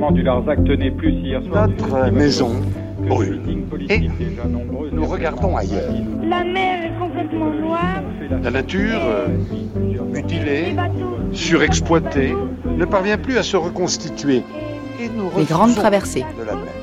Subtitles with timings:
[0.00, 1.68] rassemblement du Larzac tenait plus hier soir.
[1.68, 2.50] Notre maison
[2.98, 3.40] brûle.
[3.88, 4.08] Et
[4.92, 5.92] nous regardons ailleurs.
[6.22, 8.02] La mer est complètement noire.
[8.42, 9.26] La nature, euh,
[10.12, 10.76] mutilée,
[11.32, 12.34] surexploitée,
[12.76, 14.42] ne parvient plus à se reconstituer.
[15.00, 16.24] Et nous Les grandes traversées.
[16.38, 16.76] de l'admettre.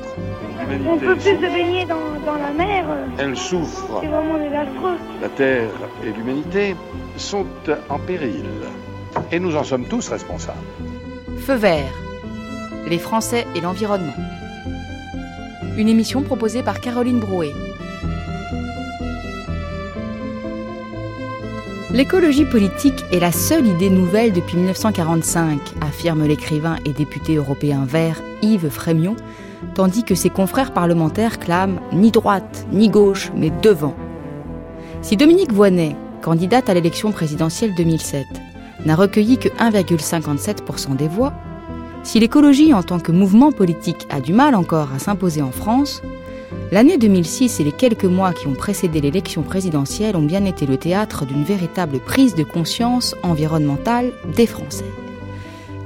[0.90, 2.84] On peut plus se baigner dans, dans la mer.
[3.18, 4.00] Elle souffre.
[4.02, 4.96] C'est vraiment désastreux.
[5.22, 5.68] La Terre
[6.04, 6.74] et l'humanité
[7.16, 7.46] sont
[7.88, 8.44] en péril.
[9.32, 10.58] Et nous en sommes tous responsables.
[11.38, 12.07] Feu vert.
[12.88, 14.14] Les Français et l'environnement.
[15.76, 17.52] Une émission proposée par Caroline Brouet.
[21.92, 28.22] L'écologie politique est la seule idée nouvelle depuis 1945, affirme l'écrivain et député européen vert
[28.40, 29.16] Yves Frémion,
[29.74, 33.94] tandis que ses confrères parlementaires clament ni droite, ni gauche, mais devant.
[35.02, 38.24] Si Dominique Voynet, candidate à l'élection présidentielle 2007,
[38.86, 41.34] n'a recueilli que 1,57% des voix,
[42.08, 46.02] si l'écologie en tant que mouvement politique a du mal encore à s'imposer en France,
[46.72, 50.78] l'année 2006 et les quelques mois qui ont précédé l'élection présidentielle ont bien été le
[50.78, 54.86] théâtre d'une véritable prise de conscience environnementale des Français.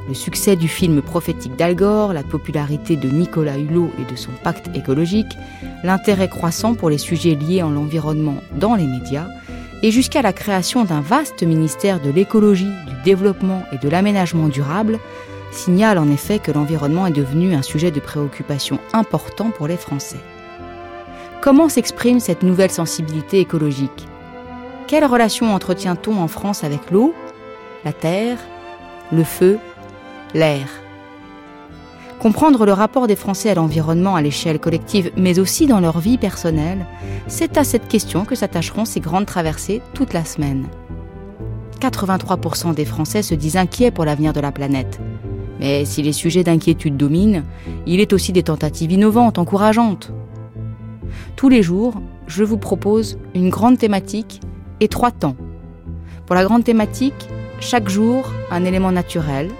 [0.06, 4.30] Le succès du film prophétique d'Al Gore, la popularité de Nicolas Hulot et de son
[4.44, 5.36] pacte écologique,
[5.82, 9.26] l'intérêt croissant pour les sujets liés à l'environnement dans les médias,
[9.82, 15.00] et jusqu'à la création d'un vaste ministère de l'écologie, du développement et de l'aménagement durable,
[15.54, 20.20] signale en effet que l'environnement est devenu un sujet de préoccupation important pour les Français.
[21.40, 24.06] Comment s'exprime cette nouvelle sensibilité écologique?
[24.86, 27.14] Quelle relation entretient-on en France avec l'eau,
[27.84, 28.38] la terre,
[29.10, 29.58] le feu,
[30.34, 30.68] l'air?
[32.20, 36.18] Comprendre le rapport des Français à l'environnement à l'échelle collective, mais aussi dans leur vie
[36.18, 36.86] personnelle,
[37.26, 40.68] c'est à cette question que s'attacheront ces grandes traversées toute la semaine.
[41.80, 45.00] 83% des Français se disent inquiets pour l'avenir de la planète.
[45.62, 47.44] Mais si les sujets d'inquiétude dominent,
[47.86, 50.10] il est aussi des tentatives innovantes, encourageantes.
[51.36, 51.94] Tous les jours,
[52.26, 54.40] je vous propose une grande thématique
[54.80, 55.36] et trois temps.
[56.26, 57.28] Pour la grande thématique,
[57.60, 59.50] chaque jour, un élément naturel,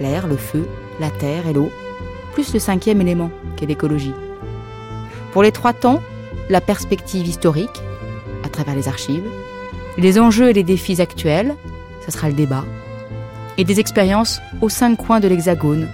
[0.00, 0.68] l'air, le feu,
[1.00, 1.70] la terre et l'eau,
[2.32, 4.14] plus le cinquième élément, qu'est l'écologie.
[5.32, 6.00] Pour les trois temps,
[6.48, 7.82] la perspective historique,
[8.44, 9.28] à travers les archives,
[9.98, 11.56] les enjeux et les défis actuels,
[12.06, 12.64] ce sera le débat,
[13.58, 15.88] et des expériences aux cinq coins de l'hexagone,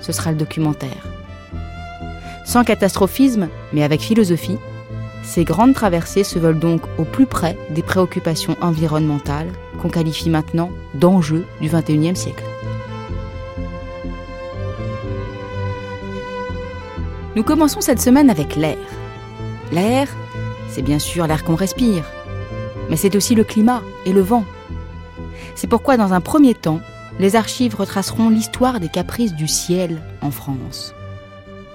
[0.00, 1.06] ce sera le documentaire.
[2.44, 4.58] Sans catastrophisme, mais avec philosophie,
[5.22, 10.70] ces grandes traversées se veulent donc au plus près des préoccupations environnementales qu'on qualifie maintenant
[10.94, 12.44] d'enjeux du XXIe siècle.
[17.36, 18.76] Nous commençons cette semaine avec l'air.
[19.70, 20.08] L'air,
[20.68, 22.04] c'est bien sûr l'air qu'on respire,
[22.88, 24.44] mais c'est aussi le climat et le vent.
[25.54, 26.80] C'est pourquoi dans un premier temps,
[27.20, 30.94] les archives retraceront l'histoire des caprices du ciel en France.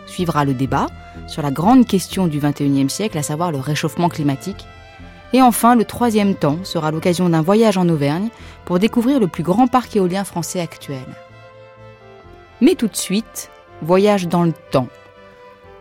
[0.08, 0.88] Suivra le débat
[1.28, 4.66] sur la grande question du XXIe siècle, à savoir le réchauffement climatique.
[5.34, 8.30] Et enfin, le troisième temps sera l'occasion d'un voyage en Auvergne
[8.66, 11.06] pour découvrir le plus grand parc éolien français actuel.
[12.60, 13.52] Mais tout de suite,
[13.84, 14.88] voyage dans le temps.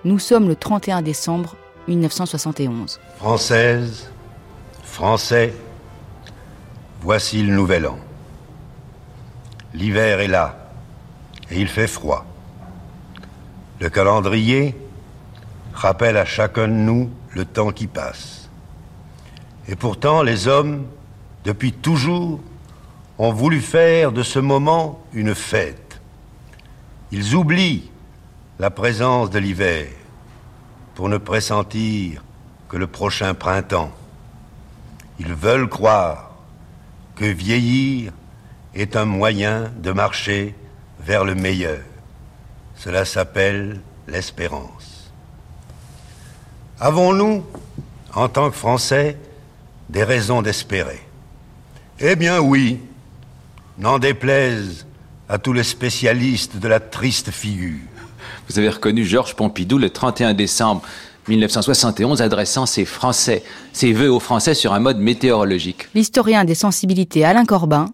[0.05, 1.57] Nous sommes le 31 décembre
[1.89, 3.01] 1971.
[3.17, 4.11] Française,
[4.83, 5.55] Français,
[7.01, 7.99] voici le nouvel an.
[9.75, 10.57] L'hiver est là
[11.51, 12.25] et il fait froid.
[13.81, 14.77] Le calendrier
[15.73, 18.49] rappelle à chacun de nous le temps qui passe.
[19.67, 20.87] Et pourtant, les hommes,
[21.45, 22.41] depuis toujours,
[23.19, 26.01] ont voulu faire de ce moment une fête.
[27.11, 27.91] Ils oublient
[28.61, 29.89] la présence de l'hiver
[30.95, 32.23] pour ne pressentir
[32.69, 33.91] que le prochain printemps.
[35.19, 36.31] Ils veulent croire
[37.17, 38.13] que vieillir
[38.75, 40.55] est un moyen de marcher
[41.01, 41.81] vers le meilleur.
[42.77, 45.11] Cela s'appelle l'espérance.
[46.81, 47.45] Avons-nous,
[48.15, 49.17] en tant que Français,
[49.89, 51.01] des raisons d'espérer?
[52.01, 52.81] Eh bien oui,
[53.79, 54.87] n'en déplaise
[55.29, 57.79] à tous les spécialistes de la triste figure.
[58.49, 60.83] Vous avez reconnu Georges Pompidou le 31 décembre
[61.29, 65.89] 1971 adressant ses Français, ses vœux aux Français sur un mode météorologique.
[65.95, 67.87] L'historien des sensibilités Alain Corbin,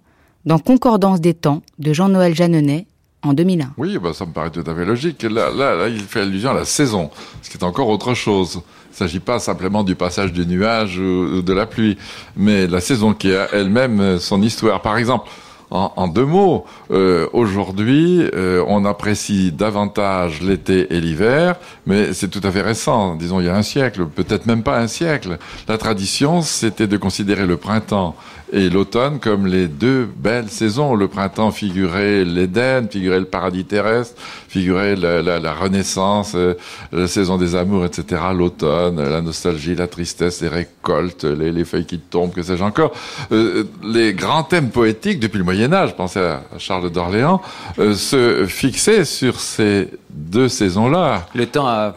[0.45, 2.87] dans Concordance des temps de Jean-Noël Jeanneney
[3.23, 3.73] en 2001.
[3.77, 5.23] Oui, bah, ça me paraît tout à fait logique.
[5.23, 7.11] Là, là, là, il fait allusion à la saison,
[7.43, 8.63] ce qui est encore autre chose.
[8.87, 11.97] Il ne s'agit pas simplement du passage du nuage ou de la pluie,
[12.37, 14.83] mais la saison qui a elle-même son histoire.
[14.83, 15.29] Par exemple,
[15.71, 21.57] en, en deux mots, euh, aujourd'hui, euh, on apprécie davantage l'été et l'hiver,
[21.87, 24.79] mais c'est tout à fait récent, disons il y a un siècle, peut-être même pas
[24.79, 25.39] un siècle.
[25.69, 28.17] La tradition, c'était de considérer le printemps
[28.53, 30.95] et l'automne comme les deux belles saisons.
[30.95, 36.55] Le printemps figurait l'Éden, figurait le paradis terrestre, figurait la, la, la renaissance, euh,
[36.93, 38.23] la saison des amours, etc.
[38.35, 42.93] L'automne, la nostalgie, la tristesse, les récoltes, les, les feuilles qui tombent, que sais-je encore.
[43.33, 47.41] Euh, les grands thèmes poétiques depuis le Moyen Âge, pensez à, Charles d'Orléans,
[47.79, 51.27] euh, se fixaient sur ces deux saisons-là.
[51.35, 51.95] Le temps a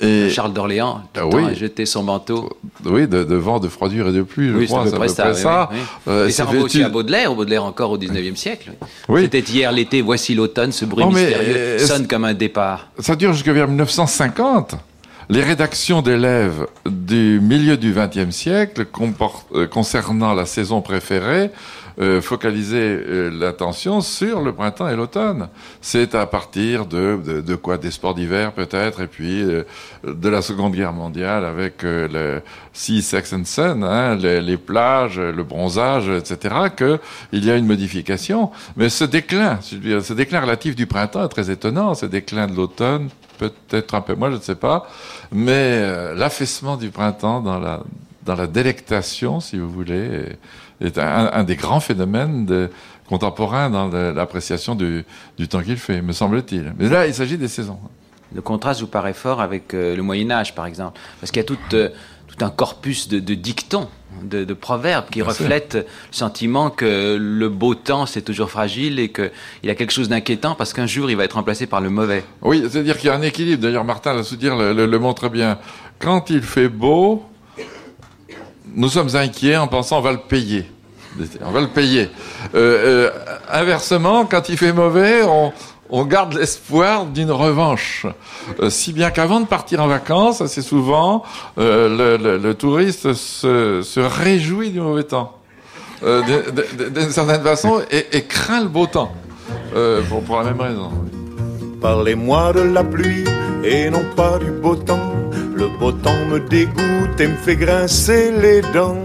[0.00, 1.44] Et Charles d'Orléans, Ah oui.
[1.46, 2.50] a jeté son manteau.
[2.84, 4.90] oui, de, de vent, de froidure et de pluie, je Oui, c'est crois, à peu
[4.90, 5.24] c'est à près peu ça.
[5.24, 5.68] près oui, ça.
[5.72, 6.12] oui, oui.
[6.12, 8.72] Euh, et ça renvoie aussi à Baudelaire, Baudelaire encore au 19e siècle.
[9.16, 12.88] C'était hier l'été, voici l'automne, ce bruit mais, mystérieux sonne comme un départ.
[12.98, 14.74] Ça dure jusqu'à vers 1950.
[15.30, 18.84] Les rédactions d'élèves du milieu du XXe siècle
[19.54, 21.50] euh, concernant la saison préférée
[22.00, 25.48] euh, focalisaient euh, l'attention sur le printemps et l'automne.
[25.80, 27.78] C'est à partir de, quoi?
[27.78, 29.62] Des sports d'hiver peut-être, et puis euh,
[30.02, 32.42] de la Seconde Guerre mondiale avec le
[32.72, 36.98] Sea, Sex and Sun, hein, les, plages, le bronzage, etc., que
[37.30, 38.50] il y a une modification.
[38.76, 41.94] Mais ce déclin, ce déclin relatif du printemps est très étonnant.
[41.94, 43.08] Ce déclin de l'automne,
[43.38, 44.88] peut-être un peu moins, je ne sais pas.
[45.30, 45.80] Mais
[46.14, 47.84] l'affaissement du printemps dans la,
[48.24, 50.36] dans la délectation, si vous voulez,
[50.80, 52.70] est, un, un des grands phénomènes de,
[53.08, 55.04] contemporains dans l'appréciation du,
[55.36, 56.72] du temps qu'il fait, me semble-t-il.
[56.78, 57.78] Mais là, il s'agit des saisons.
[58.34, 61.44] Le contraste vous paraît fort avec euh, le Moyen Âge, par exemple, parce qu'il y
[61.44, 61.90] a tout, euh,
[62.26, 63.88] tout un corpus de, de dictons,
[64.22, 65.42] de, de proverbes qui Bien sûr.
[65.44, 69.30] reflètent le sentiment que le beau temps c'est toujours fragile et qu'il
[69.64, 72.24] y a quelque chose d'inquiétant parce qu'un jour il va être remplacé par le mauvais.
[72.42, 73.62] Oui, c'est-à-dire qu'il y a un équilibre.
[73.62, 75.58] D'ailleurs, Martin, la soutien le, le, le montre bien.
[75.98, 77.24] Quand il fait beau,
[78.74, 80.66] nous sommes inquiets en pensant on va le payer.
[81.42, 82.08] On va le payer.
[82.54, 83.10] Euh, euh,
[83.50, 88.06] inversement, quand il fait mauvais, on, garde l'espoir d'une revanche.
[88.60, 91.22] Euh, si bien qu'avant de partir en vacances, assez souvent,
[91.56, 95.38] le, touriste se, réjouit du mauvais temps.
[96.02, 99.12] D'une certaine façon, et, craint le beau temps.
[100.26, 100.90] Pour la même raison.
[101.80, 103.24] Parlez-moi de la pluie
[103.62, 105.23] et non pas du beau temps.
[105.64, 109.02] Le beau temps me dégoûte et me fait grincer les dents.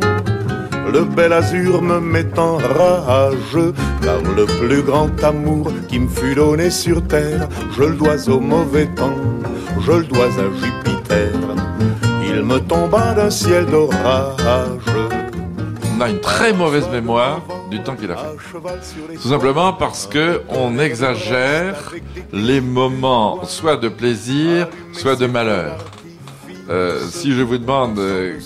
[0.92, 6.36] Le bel azur me met en rage, car le plus grand amour qui me fut
[6.36, 7.48] donné sur terre,
[7.78, 9.22] je le dois au mauvais temps,
[9.80, 11.32] je le dois à Jupiter.
[12.28, 14.36] Il me tomba d'un ciel d'orage.
[15.96, 17.40] On a une très mauvaise mémoire
[17.72, 19.16] du temps qu'il a fait.
[19.16, 21.94] Tout simplement parce que on exagère
[22.34, 25.78] les moments soit de plaisir, soit de malheur.
[26.70, 28.38] Euh, si je vous demande euh,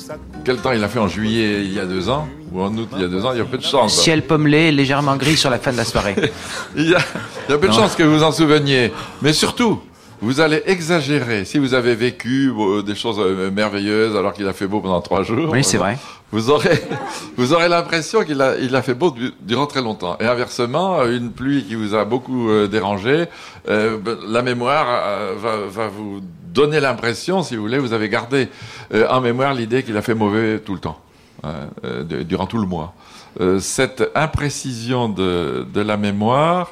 [0.46, 2.88] quel temps il a fait en juillet il y a deux ans, ou en août
[2.96, 4.02] il y a deux ans, il y a peu de chance.
[4.02, 6.16] Ciel pommelé, légèrement gris sur la fin de la soirée.
[6.76, 7.00] Il y a,
[7.48, 8.94] il y a peu de chance que vous en souveniez.
[9.22, 9.82] Mais surtout,
[10.22, 11.44] vous allez exagérer.
[11.44, 13.20] Si vous avez vécu euh, des choses
[13.52, 15.50] merveilleuses alors qu'il a fait beau pendant trois jours.
[15.52, 15.98] Oui, c'est vrai.
[16.34, 16.82] Vous aurez,
[17.38, 20.18] vous aurez l'impression qu'il a, il a fait beau du- durant très longtemps.
[20.20, 23.26] Et inversement, une pluie qui vous a beaucoup euh, dérangé,
[23.70, 26.22] euh, ben, la mémoire euh, va, va vous
[26.52, 28.50] donner l'impression, si vous voulez, vous avez gardé
[28.94, 31.00] euh, en mémoire l'idée qu'il a fait mauvais tout le temps,
[31.44, 31.54] hein,
[31.86, 32.94] euh, de- durant tout le mois.
[33.40, 36.72] Euh, cette imprécision de, de la mémoire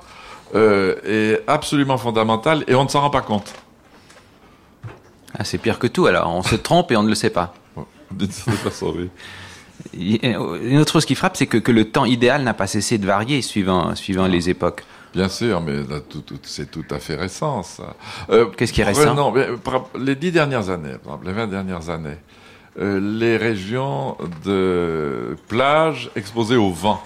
[0.55, 3.53] euh, est absolument fondamentale et on ne s'en rend pas compte.
[5.37, 7.53] Ah, c'est pire que tout alors, on se trompe et on ne le sait pas.
[8.11, 9.09] D'une certaine façon, oui.
[9.93, 13.05] Une autre chose qui frappe, c'est que, que le temps idéal n'a pas cessé de
[13.05, 14.83] varier suivant, suivant les époques.
[15.13, 15.79] Bien sûr, mais
[16.43, 17.95] c'est tout à fait récent, ça.
[18.29, 19.33] Euh, Qu'est-ce qui est récent Non,
[19.99, 22.17] les dix dernières années, par exemple, les 20 dernières années,
[22.79, 27.01] euh, les régions de plage exposées au vent,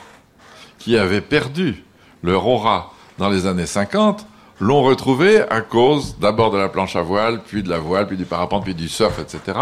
[0.77, 1.84] qui avaient perdu
[2.22, 4.27] leur aura dans les années 50,
[4.60, 8.17] l'ont retrouvé à cause d'abord de la planche à voile, puis de la voile, puis
[8.17, 9.58] du parapente, puis du surf, etc.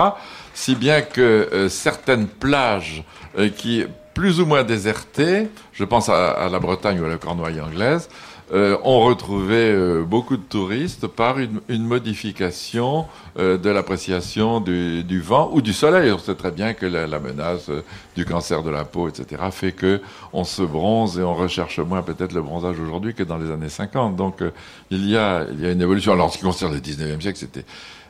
[0.53, 3.03] Si bien que euh, certaines plages
[3.37, 7.17] euh, qui, plus ou moins désertées, je pense à, à la Bretagne ou à la
[7.17, 8.09] Cornouaille anglaise,
[8.53, 13.05] euh, ont retrouvé euh, beaucoup de touristes par une, une modification
[13.39, 16.11] euh, de l'appréciation du, du vent ou du soleil.
[16.11, 17.81] On sait très bien que la, la menace euh,
[18.15, 20.01] du cancer de la peau, etc., fait que
[20.33, 23.69] on se bronze et on recherche moins peut-être le bronzage aujourd'hui que dans les années
[23.69, 24.15] 50.
[24.15, 24.43] Donc
[24.91, 26.11] il y a il y a une évolution.
[26.11, 27.65] Alors en ce qui concerne le 19e siècle, c'était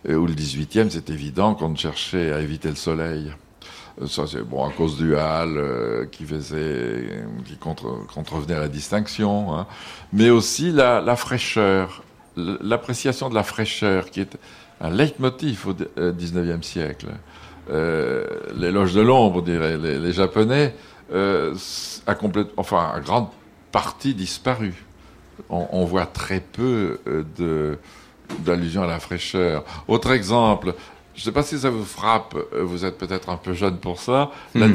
[0.10, 3.34] ou le 18e, c'est évident qu'on cherchait à éviter le soleil.
[4.02, 8.60] Euh, Ça, c'est bon à cause du hall euh, qui faisait, qui contre, contrevenait à
[8.60, 9.68] la distinction, hein.
[10.12, 12.04] mais aussi la, fraîcheur,
[12.36, 14.38] l'appréciation de la fraîcheur qui est
[14.82, 17.08] un leitmotiv au euh, 19e siècle.
[17.70, 20.76] Euh, L'éloge de l'ombre, diraient les, Japonais,
[21.14, 21.56] euh,
[22.08, 23.28] a complète, enfin, a grande
[23.72, 24.74] partie disparu.
[25.50, 27.78] On, voit très peu euh, de
[28.40, 29.64] d'allusion à la fraîcheur.
[29.88, 30.74] Autre exemple,
[31.16, 33.78] je ne sais pas si ça vous frappe, euh, vous êtes peut-être un peu jeune
[33.78, 34.74] pour ça, la Hmm.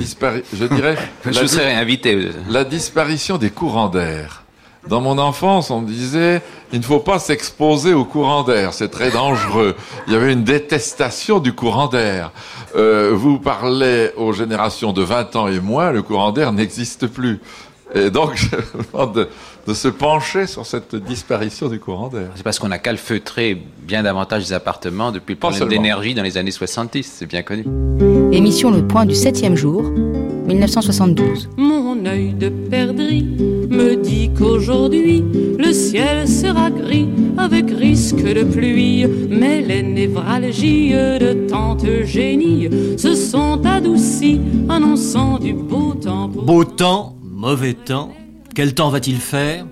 [0.54, 2.30] je dirais, Je serais invité.
[2.48, 4.44] la disparition des courants d'air.
[4.86, 6.40] Dans mon enfance, on me disait,
[6.72, 9.74] il ne faut pas s'exposer au courant d'air, c'est très dangereux.
[10.06, 12.30] Il y avait une détestation du courant d'air.
[12.76, 17.40] Euh, vous parlez aux générations de 20 ans et moins, le courant d'air n'existe plus.
[17.94, 19.28] Et donc, je me demande
[19.68, 22.30] de, se pencher sur cette disparition du courant d'air.
[22.34, 26.38] C'est parce qu'on a calfeutré bien davantage les appartements depuis le problème d'énergie dans les
[26.38, 27.64] années 70, c'est bien connu.
[28.32, 31.50] Émission Le Point du septième jour, 1972.
[31.58, 33.22] Mon œil de perdrix
[33.68, 35.22] me dit qu'aujourd'hui
[35.58, 39.06] le ciel sera gris avec risque de pluie.
[39.28, 46.64] Mais les névralgies de tante Eugénie se sont adoucies, annonçant du beau temps pour Beau
[46.64, 48.12] temps, mauvais temps,
[48.58, 49.64] quel temps va-t-il faire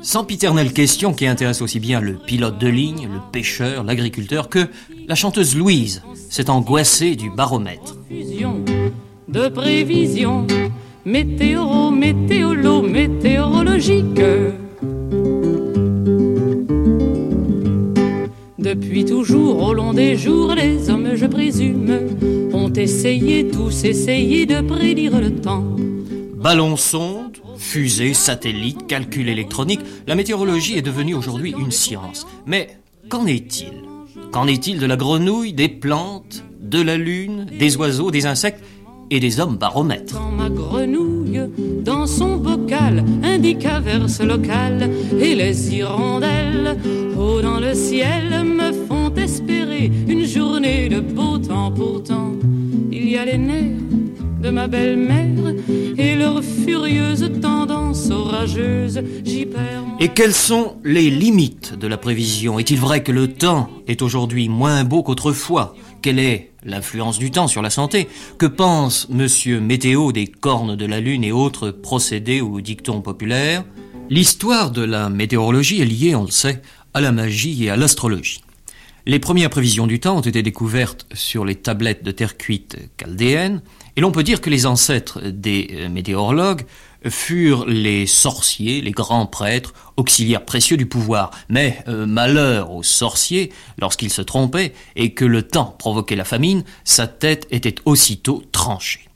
[0.00, 4.68] Sempiternelle question qui intéresse aussi bien le pilote de ligne, le pêcheur, l'agriculteur que
[5.08, 7.96] la chanteuse Louise, s'est angoissée du baromètre.
[9.26, 10.46] de prévisions
[11.04, 14.22] météoro, météolo, météorologique.
[18.56, 21.98] Depuis toujours, au long des jours, les hommes, je présume,
[22.52, 25.64] ont essayé, tous essayé de prédire le temps.
[26.36, 26.76] Ballon
[27.58, 32.26] sonde, fusée, satellite, calcul électronique, la météorologie est devenue aujourd'hui une science.
[32.46, 33.72] Mais qu'en est-il?
[34.32, 38.62] Qu'en est-il de la grenouille, des plantes, de la lune, des oiseaux, des insectes
[39.10, 40.14] et des hommes baromètres?
[40.14, 41.40] Quand ma grenouille,
[41.82, 46.76] dans son bocal, indique averse locale, et les hirondelles,
[47.18, 51.72] haut dans le ciel, me font espérer une journée de beau temps.
[51.72, 52.32] Pourtant,
[52.92, 53.77] il y a les nerfs
[55.98, 56.44] et
[60.00, 62.58] Et quelles sont les limites de la prévision?
[62.58, 65.74] Est-il vrai que le temps est aujourd'hui moins beau qu'autrefois?
[66.00, 68.08] Quelle est l'influence du temps sur la santé?
[68.38, 73.64] Que pense Monsieur Météo des cornes de la Lune et autres procédés ou dictons populaires?
[74.08, 76.62] L'histoire de la météorologie est liée, on le sait,
[76.94, 78.40] à la magie et à l'astrologie.
[79.04, 83.62] Les premières prévisions du temps ont été découvertes sur les tablettes de terre cuite chaldéennes,
[83.98, 86.62] et l'on peut dire que les ancêtres des euh, météorologues
[87.08, 91.32] furent les sorciers, les grands prêtres, auxiliaires précieux du pouvoir.
[91.48, 96.62] Mais euh, malheur aux sorciers, lorsqu'ils se trompaient et que le temps provoquait la famine,
[96.84, 99.08] sa tête était aussitôt tranchée.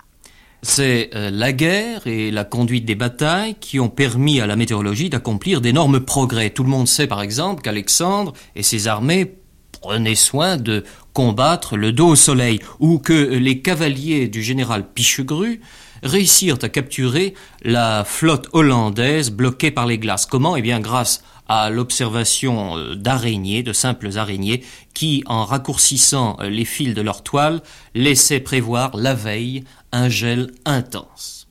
[0.62, 5.11] C'est euh, la guerre et la conduite des batailles qui ont permis à la météorologie
[5.11, 6.51] d'accomplir d'énormes progrès.
[6.51, 9.37] Tout le monde sait par exemple qu'Alexandre et ses armées
[9.81, 15.61] prenaient soin de combattre le dos au soleil, ou que les cavaliers du général Pichegru
[16.02, 20.26] réussirent à capturer la flotte hollandaise bloquée par les glaces.
[20.26, 20.57] Comment?
[20.57, 24.64] Eh bien grâce à l'observation euh, d'araignées, de simples araignées,
[24.95, 27.62] qui, en raccourcissant euh, les fils de leur toile,
[27.95, 31.49] laissaient prévoir la veille un gel intense.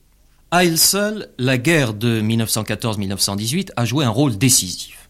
[0.50, 5.01] À elle seule, la guerre de 1914-1918 a joué un rôle décisif.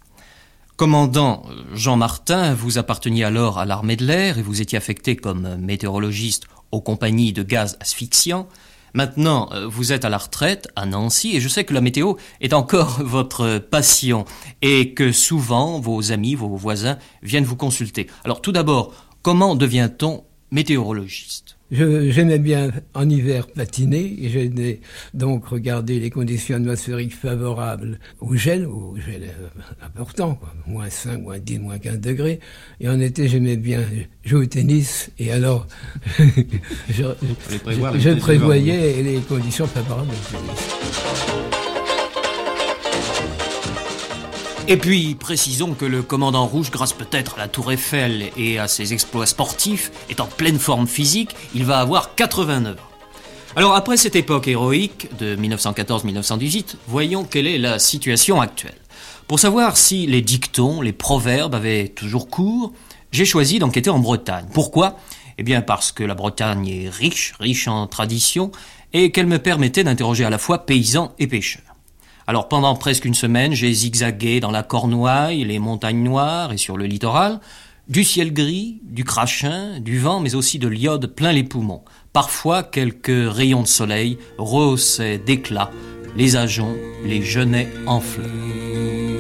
[0.82, 1.44] Commandant
[1.76, 6.46] Jean Martin, vous apparteniez alors à l'armée de l'air et vous étiez affecté comme météorologiste
[6.72, 8.48] aux compagnies de gaz asphyxiants.
[8.96, 12.16] Maintenant, euh, vous êtes à la retraite à Nancy et je sais que la météo
[12.40, 14.26] est encore votre passion
[14.64, 18.08] et que souvent vos amis, vos voisins viennent vous consulter.
[18.24, 21.58] Alors tout d'abord, comment devient-on météorologiste?
[21.72, 24.82] J'aimais bien en hiver patiner et j'aimais
[25.14, 29.48] donc regarder les conditions atmosphériques favorables au gel, au gel euh,
[29.86, 32.40] important, quoi, moins 5, moins 10, moins 15 degrés.
[32.82, 33.82] Et en été, j'aimais bien
[34.26, 35.66] jouer au tennis et alors
[36.20, 36.26] je,
[36.90, 41.71] je- prévoyais les conditions favorables au tennis.
[44.68, 48.68] Et puis, précisons que le commandant rouge, grâce peut-être à la tour Eiffel et à
[48.68, 52.82] ses exploits sportifs, est en pleine forme physique, il va avoir 89 ans.
[53.58, 58.78] Alors après cette époque héroïque de 1914-1918, voyons quelle est la situation actuelle.
[59.28, 62.72] Pour savoir si les dictons, les proverbes avaient toujours cours,
[63.12, 64.46] j'ai choisi d'enquêter en Bretagne.
[64.54, 64.98] Pourquoi?
[65.38, 68.52] Eh bien parce que la Bretagne est riche, riche en traditions,
[68.94, 71.71] et qu'elle me permettait d'interroger à la fois paysans et pêcheurs.
[72.32, 76.78] Alors pendant presque une semaine, j'ai zigzagué dans la Cornouaille, les montagnes noires et sur
[76.78, 77.42] le littoral,
[77.90, 81.84] du ciel gris, du crachin, du vent, mais aussi de l'iode plein les poumons.
[82.14, 85.72] Parfois, quelques rayons de soleil rehaussaient d'éclat
[86.16, 89.11] les ajoncs, les genêts en fleurs.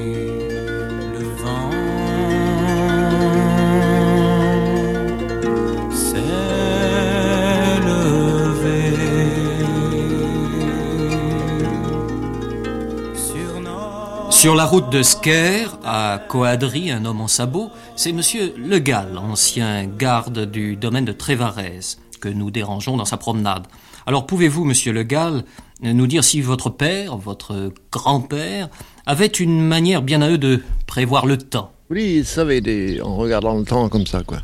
[14.41, 19.15] Sur la route de Sker, à Coadry, un homme en sabot, c'est monsieur Le Gall,
[19.19, 21.81] ancien garde du domaine de Trévarez,
[22.19, 23.67] que nous dérangeons dans sa promenade.
[24.07, 25.43] Alors pouvez-vous, monsieur Le Gall,
[25.83, 28.69] nous dire si votre père, votre grand-père,
[29.05, 31.71] avait une manière bien à eux de prévoir le temps?
[31.91, 32.99] Oui, ils savaient, des...
[32.99, 34.39] en regardant le temps comme ça, quoi.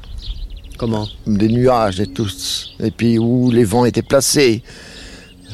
[0.78, 1.08] Comment?
[1.26, 2.30] Des nuages et tout.
[2.82, 4.62] Et puis où les vents étaient placés.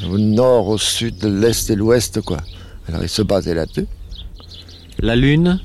[0.06, 2.40] Au nord, au sud, l'est et l'ouest, quoi.
[2.90, 3.88] Alors ils se basaient là-dessus.
[5.04, 5.60] La lune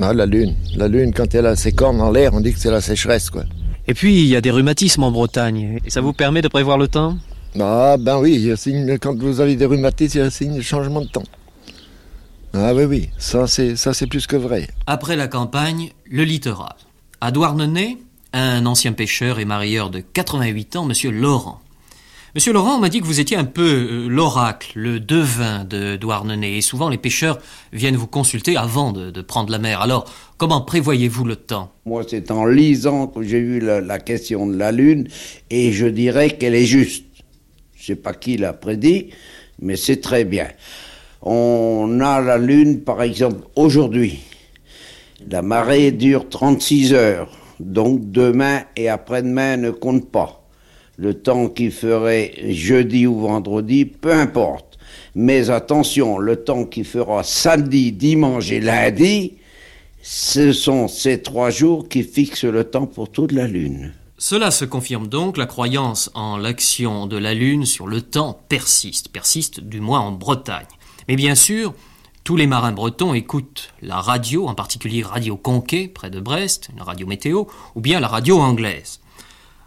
[0.00, 0.56] Ah, la lune.
[0.74, 3.30] La lune, quand elle a ses cornes en l'air, on dit que c'est la sécheresse,
[3.30, 3.44] quoi.
[3.86, 5.78] Et puis, il y a des rhumatismes en Bretagne.
[5.84, 7.16] Et ça vous permet de prévoir le temps?
[7.60, 10.26] Ah, ben oui, il y a signe, quand vous avez des rhumatismes, il y a
[10.26, 11.22] un signe de changement de temps.
[12.52, 14.68] Ah oui, oui, ça c'est, ça c'est plus que vrai.
[14.88, 16.74] Après la campagne, le littoral.
[17.20, 17.98] À Douarnenez,
[18.32, 21.60] un ancien pêcheur et marieur de 88 ans, monsieur Laurent.
[22.34, 26.56] Monsieur Laurent m'a dit que vous étiez un peu euh, l'oracle, le devin de Douarnenez,
[26.56, 27.38] et souvent les pêcheurs
[27.72, 29.80] viennent vous consulter avant de, prendre la mer.
[29.80, 31.70] Alors, comment prévoyez-vous le temps?
[31.86, 35.06] Moi, c'est en lisant que j'ai eu la, question de la Lune,
[35.50, 37.04] et je dirais qu'elle est juste.
[37.76, 39.10] Je sais pas qui l'a prédit,
[39.60, 40.48] mais c'est très bien.
[41.22, 44.18] On a la Lune, par exemple, aujourd'hui.
[45.30, 50.43] La marée dure 36 heures, donc demain et après-demain ne comptent pas
[50.96, 54.78] le temps qu'il ferait jeudi ou vendredi, peu importe.
[55.14, 59.34] Mais attention, le temps qu'il fera samedi, dimanche et lundi,
[60.02, 63.92] ce sont ces trois jours qui fixent le temps pour toute la Lune.
[64.18, 69.08] Cela se confirme donc, la croyance en l'action de la Lune sur le temps persiste,
[69.08, 70.66] persiste du moins en Bretagne.
[71.08, 71.74] Mais bien sûr,
[72.22, 76.80] tous les marins bretons écoutent la radio, en particulier Radio Conquet, près de Brest, une
[76.80, 79.00] radio météo, ou bien la radio anglaise.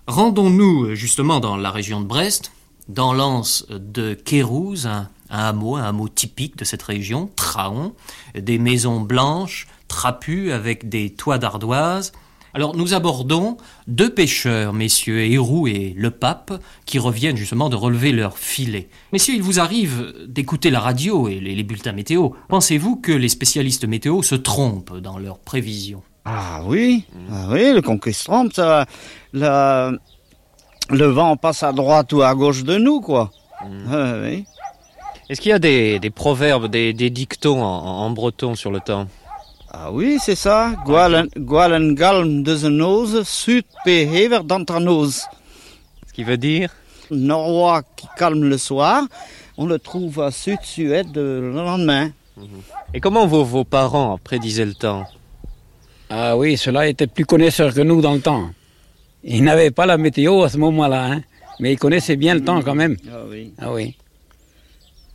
[0.08, 2.54] Rendons-nous justement dans la région de Brest,
[2.88, 7.94] dans l'anse de Kérouz, un, hameau, un hameau typique de cette région, Traon,
[8.34, 12.14] des maisons blanches, trapues avec des toits d'ardoise.
[12.54, 16.54] Alors nous abordons deux pêcheurs, messieurs Héroux et Le Pape,
[16.86, 18.88] qui reviennent justement de relever leur filet.
[19.12, 22.30] Messieurs, il vous arrive d'écouter la radio et les bulletins météo.
[22.48, 26.02] Pensez-vous que les spécialistes météo se trompent dans leurs prévisions?
[26.30, 28.86] Ah oui, ah oui, le conquistron, ça,
[29.32, 29.92] la,
[30.90, 33.32] le vent passe à droite ou à gauche de nous, quoi.
[33.63, 33.94] Mmh.
[33.94, 34.46] Ah, oui.
[35.30, 38.82] Est-ce qu'il y a des, des proverbes, des, des dictons en, en, breton sur le
[38.82, 39.08] temps?
[39.72, 40.74] Ah oui, c'est ça.
[40.86, 45.24] Gualen galm de sud hever d'antanose.
[46.08, 46.72] Ce qui veut dire?
[47.10, 49.04] Norrois qui calme le soir,
[49.58, 52.12] on le trouve à sud-sud le lendemain.
[52.36, 52.44] Mmh.
[52.94, 55.06] Et comment vos, vos parents prédisaient le temps?
[56.10, 58.50] Ah oui, ceux-là étaient plus connaisseurs que nous dans le temps.
[59.24, 61.22] Ils n'avaient pas la météo à ce moment-là, hein,
[61.60, 62.96] mais ils connaissaient bien le temps quand même.
[63.12, 63.54] Ah oui.
[63.60, 63.96] Ah oui.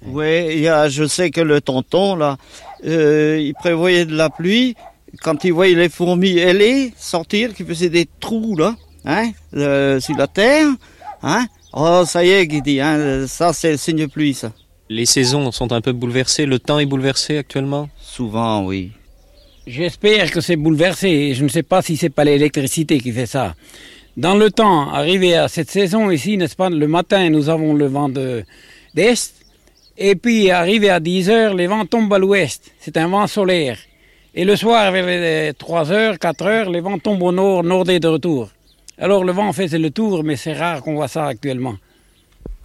[0.04, 2.36] Oui, il y a, je sais que le tonton, là,
[2.84, 4.74] euh, il prévoyait de la pluie.
[5.22, 8.74] Quand il voyait les fourmis ailées sortir, qui faisaient des trous, là,
[9.04, 10.68] hein, euh, sur la terre,
[11.22, 14.52] hein, oh, ça y est, il dit, hein, ça c'est le signe de pluie, ça.
[14.88, 17.88] Les saisons sont un peu bouleversées, le temps est bouleversé actuellement?
[18.00, 18.90] Souvent, oui.
[19.66, 21.34] J'espère que c'est bouleversé.
[21.34, 23.54] Je ne sais pas si c'est pas l'électricité qui fait ça.
[24.16, 27.86] Dans le temps, arrivé à cette saison ici, n'est-ce pas, le matin, nous avons le
[27.86, 28.44] vent de
[28.94, 29.32] d'est.
[29.96, 32.72] Et puis, arrivé à 10 heures, les vents tombent à l'ouest.
[32.80, 33.78] C'est un vent solaire.
[34.34, 38.08] Et le soir, vers 3 heures, 4 heures, les vents tombent au nord, nordé de
[38.08, 38.50] retour.
[38.98, 41.76] Alors, le vent fait le tour, mais c'est rare qu'on voit ça actuellement.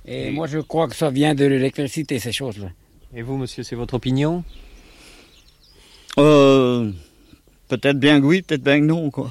[0.06, 2.70] Et moi, je crois que ça vient de l'électricité, ces choses-là.
[3.16, 4.44] Et vous, monsieur, c'est votre opinion?
[6.19, 6.91] Euh,
[7.67, 9.30] peut-être bien que oui, peut-être bien que non, quoi.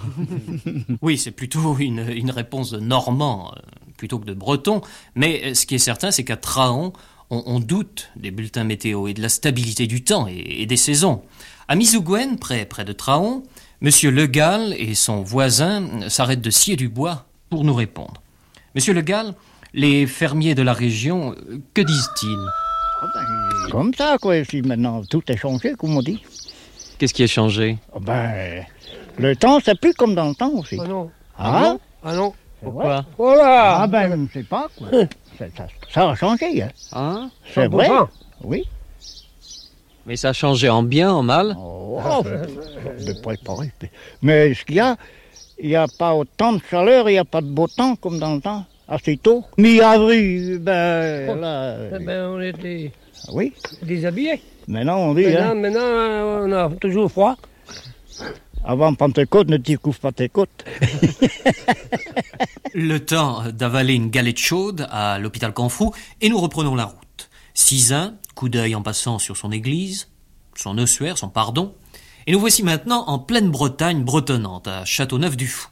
[1.03, 3.61] oui, c'est plutôt une, une, réponse de Normand euh,
[3.96, 4.81] plutôt que de Breton.
[5.14, 6.92] Mais euh, ce qui est certain, c'est qu'à Traon,
[7.31, 10.77] on, on, doute des bulletins météo et de la stabilité du temps et, et des
[10.77, 11.22] saisons.
[11.68, 13.42] À Misouguen, près, près de Traon,
[13.81, 18.22] Monsieur Le Gall et son voisin s'arrêtent de scier du bois pour nous répondre.
[18.75, 19.35] Monsieur Le Gall,
[19.75, 21.35] les fermiers de la région,
[21.75, 22.46] que disent-ils?
[23.70, 24.42] Comme ça, quoi.
[24.44, 26.22] Si maintenant tout est changé, comme on dit.
[26.99, 27.79] Qu'est-ce qui a changé?
[27.95, 28.65] Oh ben,
[29.19, 30.79] Le temps, c'est plus comme dans le temps aussi.
[30.81, 31.11] Ah non.
[31.39, 31.81] Ah, non?
[32.03, 32.33] Ah non?
[32.63, 33.05] Pourquoi?
[33.19, 34.89] Voilà Ah ben, je ne sais pas, quoi.
[35.39, 36.63] ça, ça, ça, a changé.
[36.63, 36.71] Hein.
[36.93, 37.89] Hein c'est vrai?
[38.43, 38.65] Oui.
[40.07, 41.55] Mais ça a changé en bien, en mal?
[41.59, 43.73] Oh, de préparer.
[44.23, 44.97] Mais ce qu'il y a,
[45.59, 48.19] il n'y a pas autant de chaleur, il n'y a pas de beau temps comme
[48.19, 49.45] dans le temps, assez tôt.
[49.59, 51.77] Mi-avril, ben oh, là...
[51.95, 52.93] Eh ben, on était...
[53.33, 53.53] Oui.
[53.83, 54.41] Déshabillés.
[54.69, 55.25] Maintenant, on dit.
[55.25, 55.55] Maintenant, hein.
[55.55, 55.81] maintenant,
[56.43, 57.37] on a toujours froid.
[58.65, 60.65] Avant Pentecôte, ne découvre pas tes côtes.
[62.75, 67.31] Le temps d'avaler une galette chaude à l'hôpital Canfrou et nous reprenons la route.
[67.55, 70.09] Cisin, coup d'œil en passant sur son église.
[70.57, 71.75] son ossuaire, son pardon.
[72.27, 75.69] Et nous voici maintenant en pleine Bretagne bretonnante, à Châteauneuf-du-Fou.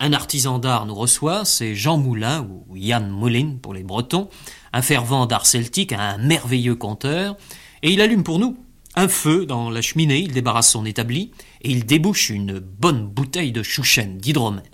[0.00, 4.28] Un artisan d'art nous reçoit, c'est Jean Moulin, ou Yann Moulin pour les Bretons,
[4.72, 7.36] un fervent d'art celtique, un merveilleux conteur,
[7.82, 8.56] et il allume pour nous
[8.94, 13.52] un feu dans la cheminée, il débarrasse son établi, et il débouche une bonne bouteille
[13.52, 14.64] de chouchen d'hydromel.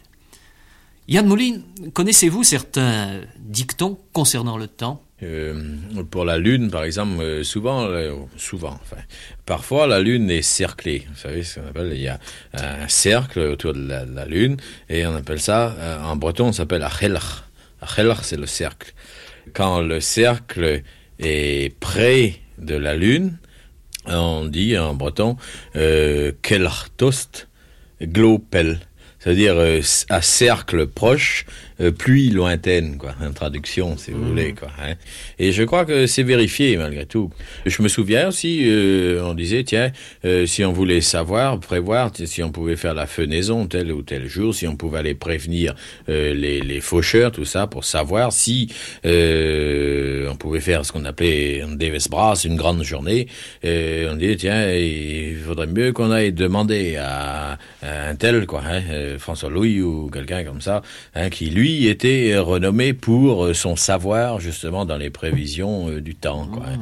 [1.07, 1.61] Yann Moulin,
[1.95, 5.03] connaissez-vous certains dictons concernant le temps?
[5.23, 5.77] Euh,
[6.11, 9.03] pour la Lune, par exemple, euh, souvent, euh, souvent, enfin,
[9.47, 11.07] parfois la Lune est cerclée.
[11.11, 12.21] Vous savez ce qu'on appelle, il y a
[12.53, 17.45] un cercle autour de la, Lune, et on appelle ça, en breton, on s'appelle Achelach.
[17.81, 18.93] Achelach, c'est le cercle.
[19.55, 20.83] Quand le cercle
[21.19, 23.39] est près de la Lune,
[24.07, 25.37] on dit en breton,
[25.77, 26.33] euh,
[28.03, 28.81] glopel.
[29.19, 31.45] C'est-à-dire euh, à cercle proche,
[31.81, 34.29] euh, pluie lointaine, quoi, en traduction, si vous Mhm.
[34.29, 34.69] voulez, quoi.
[34.83, 34.95] hein.
[35.39, 37.31] Et je crois que c'est vérifié, malgré tout.
[37.67, 39.91] Je me souviens aussi, euh, on disait, tiens,
[40.25, 44.27] euh, si on voulait savoir, prévoir, si on pouvait faire la fenaison tel ou tel
[44.29, 45.75] jour, si on pouvait aller prévenir
[46.09, 48.69] euh, les, les faucheurs, tout ça, pour savoir si
[49.05, 53.29] euh, on pouvait faire ce qu'on appelait un Davis Brass, une grande journée,
[53.65, 58.83] on disait, tiens, il faudrait mieux qu'on aille demander à, à un tel, quoi, hein,
[59.19, 60.83] François Louis ou quelqu'un comme ça,
[61.15, 66.01] hein, qui lui était euh, renommé pour euh, son savoir justement dans les prévisions euh,
[66.01, 66.79] du temps, hein.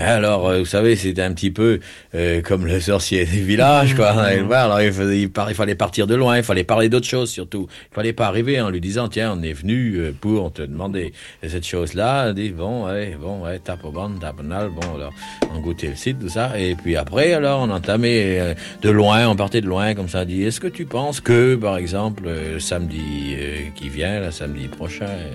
[0.00, 1.80] Alors, euh, vous savez, c'était un petit peu
[2.14, 4.12] euh, comme le sorcier des villages, quoi.
[4.46, 4.64] Voir.
[4.66, 7.30] Alors, il, faisait- il par- il fallait partir de loin, il fallait parler d'autres choses
[7.30, 7.68] surtout.
[7.90, 11.12] Il fallait pas arriver en lui disant, tiens, on est venu euh, pour te demander
[11.46, 12.32] cette chose-là.
[12.32, 15.12] Dit, bon, ouais, bon, ouais, tape au tape bon, alors,
[15.54, 16.58] on goûtait le site, tout ça.
[16.58, 20.22] Et puis après, alors, on entamait euh, de loin, on partait de loin, comme ça,
[20.22, 24.20] on dit, est-ce que tu penses que, par exemple, euh, le samedi euh, qui vient,
[24.20, 25.30] le samedi prochain, euh,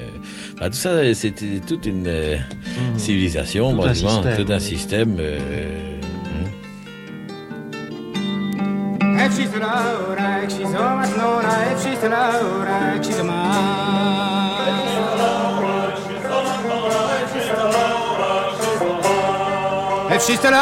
[0.60, 2.36] bah, tout ça, c'était toute une euh,
[2.98, 3.76] civilisation,
[4.36, 6.00] Tout un pratiquement, système, euh,
[9.18, 9.50] If she's
[20.30, 20.54] she's a er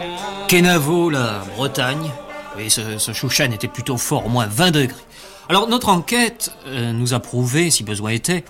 [0.00, 0.46] er.
[0.48, 2.10] Kenavo, la Bretagne.
[2.56, 4.94] Oui, ce, ce chouchen était plutôt fort, au moins 20 degrés.
[5.48, 8.44] Alors, notre enquête euh, nous a prouvé, si besoin était,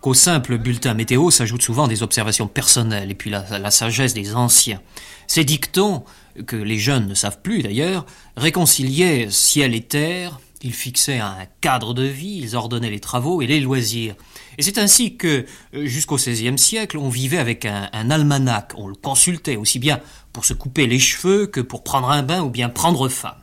[0.00, 4.34] qu'au simple bulletin météo s'ajoutent souvent des observations personnelles et puis la, la sagesse des
[4.34, 4.80] anciens.
[5.26, 6.04] Ces dictons,
[6.46, 8.06] que les jeunes ne savent plus d'ailleurs,
[8.36, 13.46] réconciliaient ciel et terre, ils fixaient un cadre de vie, ils ordonnaient les travaux et
[13.46, 14.14] les loisirs.
[14.56, 18.88] Et c'est ainsi que, euh, jusqu'au XVIe siècle, on vivait avec un, un almanach, on
[18.88, 20.00] le consultait aussi bien
[20.32, 23.36] pour se couper les cheveux que pour prendre un bain ou bien prendre femme.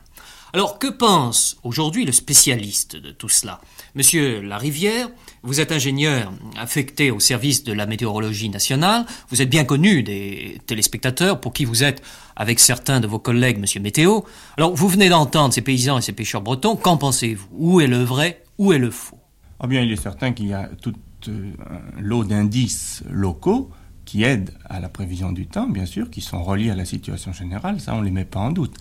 [0.56, 3.60] Alors, que pense aujourd'hui le spécialiste de tout cela?
[3.94, 5.10] Monsieur Larivière,
[5.42, 10.58] vous êtes ingénieur affecté au service de la météorologie nationale, vous êtes bien connu des
[10.64, 12.02] téléspectateurs pour qui vous êtes,
[12.36, 14.22] avec certains de vos collègues, Monsieur Météo.
[14.56, 17.48] Alors, vous venez d'entendre ces paysans et ces pêcheurs bretons, qu'en pensez-vous?
[17.52, 18.42] Où est le vrai?
[18.56, 19.18] Où est le faux?
[19.60, 20.94] Ah bien, il est certain qu'il y a tout
[21.28, 21.52] euh,
[21.98, 23.70] lot d'indices locaux
[24.06, 27.34] qui aident à la prévision du temps, bien sûr, qui sont reliés à la situation
[27.34, 28.74] générale, ça on ne les met pas en doute.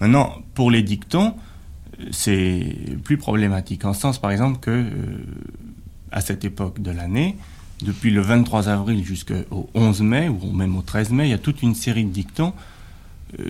[0.00, 1.34] Maintenant, pour les dictons,
[2.10, 4.90] c'est plus problématique, en ce sens par exemple que euh,
[6.10, 7.36] à cette époque de l'année,
[7.82, 11.38] depuis le 23 avril jusqu'au 11 mai, ou même au 13 mai, il y a
[11.38, 12.52] toute une série de dictons
[13.38, 13.48] euh,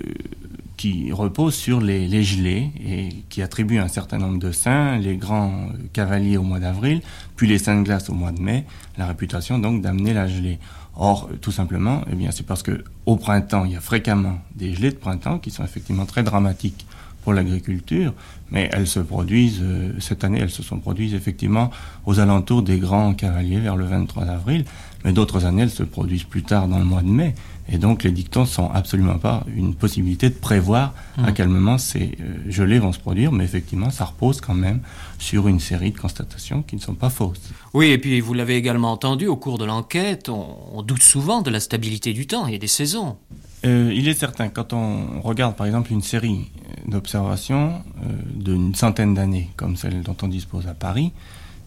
[0.85, 5.17] qui reposent sur les, les gelées et qui attribuent un certain nombre de saints, les
[5.17, 7.01] grands cavaliers au mois d'avril,
[7.37, 8.67] puis les saints de glace au mois de mai,
[8.99, 10.59] la réputation donc d'amener la gelée.
[10.95, 14.91] Or, tout simplement, eh c'est parce que au printemps, il y a fréquemment des gelées
[14.91, 16.85] de printemps qui sont effectivement très dramatiques
[17.23, 18.13] pour l'agriculture,
[18.51, 21.71] mais elles se produisent, euh, cette année, elles se sont produites effectivement
[22.05, 24.67] aux alentours des grands cavaliers vers le 23 avril,
[25.05, 27.35] mais d'autres années, elles se produisent plus tard dans le mois de mai.
[27.67, 31.33] Et donc, les dictons sont absolument pas une possibilité de prévoir à Mhm.
[31.35, 34.81] quel moment ces euh, gelées vont se produire, mais effectivement, ça repose quand même
[35.19, 37.41] sur une série de constatations qui ne sont pas fausses.
[37.73, 41.41] Oui, et puis vous l'avez également entendu au cours de l'enquête, on, on doute souvent
[41.41, 43.17] de la stabilité du temps et des saisons.
[43.65, 46.51] Euh, il est certain, quand on regarde par exemple une série
[46.87, 47.73] d'observations
[48.05, 51.13] euh, d'une centaine d'années, comme celle dont on dispose à Paris,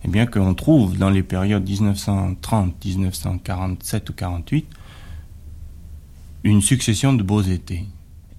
[0.07, 4.65] eh bien qu'on trouve dans les périodes 1930, 1947 ou 48
[6.43, 7.83] une succession de beaux étés.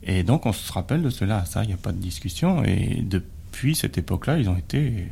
[0.02, 2.64] Et donc on se rappelle de cela, ça, il n'y a pas de discussion.
[2.64, 5.04] Et depuis cette époque-là, ils ont été euh,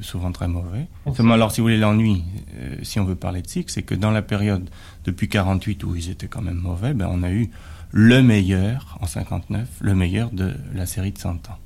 [0.00, 0.88] souvent très mauvais.
[1.14, 2.24] Seulement, alors, si vous voulez, l'ennui,
[2.56, 4.68] euh, si on veut parler de cycle, c'est que dans la période
[5.04, 7.50] depuis 48 où ils étaient quand même mauvais, ben, on a eu
[7.92, 11.58] le meilleur en 59, le meilleur de la série de 100 ans.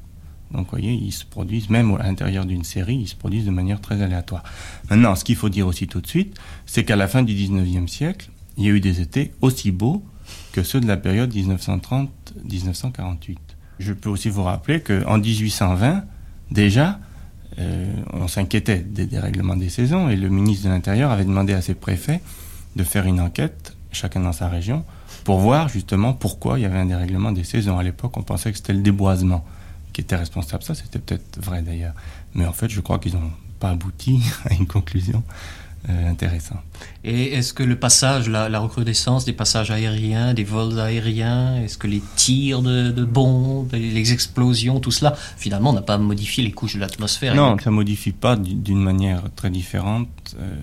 [0.55, 3.51] Donc, vous voyez, ils se produisent, même à l'intérieur d'une série, ils se produisent de
[3.51, 4.45] manière très aléatoire.
[4.89, 7.89] Maintenant, ce qu'il faut dire aussi tout de suite, c'est qu'à la fin du 19e
[7.89, 10.05] siècle, il y a eu des étés aussi beaux
[10.53, 13.37] que ceux de la période 1930-1948.
[13.81, 16.05] Je peux aussi vous rappeler qu'en 1820,
[16.53, 17.01] déjà,
[17.59, 21.63] euh, on s'inquiétait des dérèglements des saisons et le ministre de l'Intérieur avait demandé à
[21.63, 22.21] ses préfets
[22.77, 24.85] de faire une enquête, chacun dans sa région,
[25.25, 27.79] pour voir justement pourquoi il y avait un dérèglement des saisons.
[27.79, 29.45] À l'époque, on pensait que c'était le déboisement
[29.95, 30.63] qui était responsable.
[30.63, 31.95] Ça, c'était peut-être vrai d'ailleurs.
[32.35, 33.31] Mais en fait, je crois qu'ils n'ont
[33.61, 35.23] pas abouti à une conclusion
[35.89, 36.63] euh, intéressante.
[37.05, 41.79] Et est-ce que le passage, la, la, recrudescence des passages aériens, des vols aériens, est-ce
[41.79, 46.53] que les tirs de, de, bombes, les explosions, tout cela, finalement, n'a pas modifié les
[46.53, 47.35] couches de l'atmosphère?
[47.35, 50.09] Non, ça ne modifie pas d'une manière très différente
[50.41, 50.55] euh,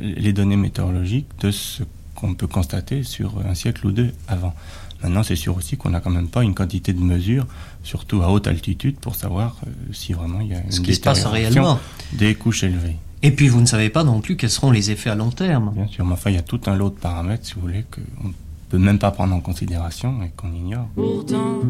[0.00, 4.54] les données météorologiques de ce qu'on peut constater sur un siècle ou deux avant.
[5.02, 7.46] Maintenant, c'est sûr aussi qu'on n'a quand même pas une quantité de mesures,
[7.82, 10.94] surtout à haute altitude, pour savoir euh, si vraiment il y a une ce qui
[10.94, 11.78] se passe réellement
[12.12, 12.96] des couches élevées.
[13.22, 15.72] Et puis vous ne savez pas non plus quels seront les effets à long terme.
[15.74, 17.84] Bien sûr, mais enfin il y a tout un lot de paramètres, si vous voulez,
[17.90, 18.32] qu'on ne
[18.70, 20.88] peut même pas prendre en considération et qu'on ignore.
[20.94, 21.60] Pourtant,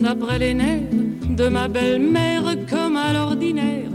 [0.00, 0.82] d'après les nerfs
[1.28, 3.90] de ma belle-mère, comme à l'ordinaire,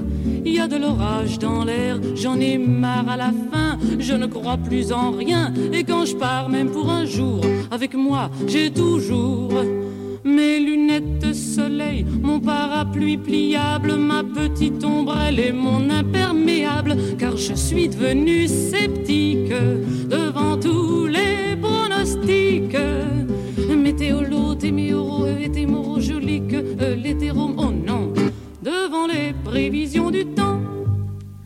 [0.46, 4.26] il y a de l'orage dans l'air, j'en ai marre à la fin, je ne
[4.26, 8.72] crois plus en rien, et quand je pars, même pour un jour, avec moi, j'ai
[8.72, 9.54] toujours
[10.24, 17.90] mes lunettes soleil, mon parapluie pliable, ma petite ombrelle et mon imperméable, car je suis
[17.90, 19.52] devenu sceptique
[20.10, 22.78] devant tous les pronostics.
[23.76, 26.56] Météolo, téméoro, hétémoro, jolique,
[27.04, 27.71] l'hétéro, oh non,
[28.92, 30.60] devant les prévisions du temps.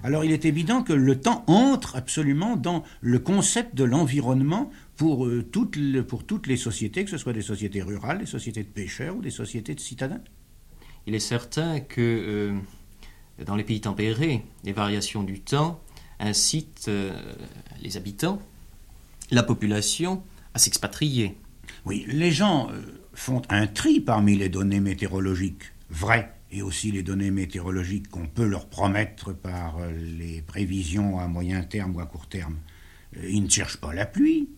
[0.04, 5.28] Alors il est évident que le temps entre absolument dans le concept de l'environnement pour,
[5.28, 8.64] euh, toutes le, pour toutes les sociétés, que ce soit des sociétés rurales, des sociétés
[8.64, 10.22] de pêcheurs ou des sociétés de citadins.
[11.06, 12.54] Il est certain que euh,
[13.46, 15.80] dans les pays tempérés, les variations du temps
[16.20, 17.14] incitent euh,
[17.80, 18.42] les habitants,
[19.30, 20.24] la population,
[20.56, 21.38] à s'expatrier.
[21.86, 22.82] Oui, les gens euh,
[23.14, 28.46] font un tri parmi les données météorologiques vraies et aussi les données météorologiques qu'on peut
[28.46, 32.58] leur promettre par euh, les prévisions à moyen terme ou à court terme.
[33.18, 34.50] Euh, Ils ne cherchent pas la pluie.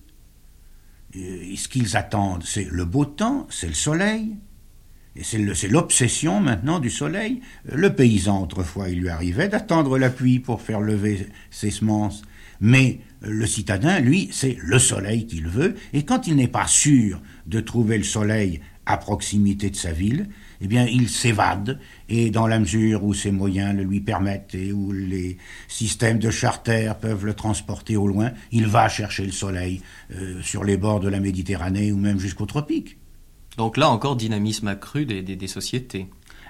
[1.16, 4.36] Euh, Ce qu'ils attendent, c'est le beau temps, c'est le soleil.
[5.16, 7.42] Et c'est l'obsession maintenant du soleil.
[7.66, 12.22] Le paysan, autrefois, il lui arrivait d'attendre la pluie pour faire lever ses semences.
[12.60, 15.74] Mais le citadin, lui, c'est le soleil qu'il veut.
[15.94, 20.30] Et quand il n'est pas sûr de trouver le soleil à proximité de sa ville,
[20.62, 21.80] eh bien, il s'évade.
[22.10, 26.30] Et dans la mesure où ses moyens le lui permettent et où les systèmes de
[26.30, 29.82] charter peuvent le transporter au loin, il va chercher le soleil
[30.16, 32.98] euh, sur les bords de la Méditerranée ou même jusqu'aux tropiques.
[33.58, 36.08] Donc là encore, dynamisme accru des, des- des sociétés.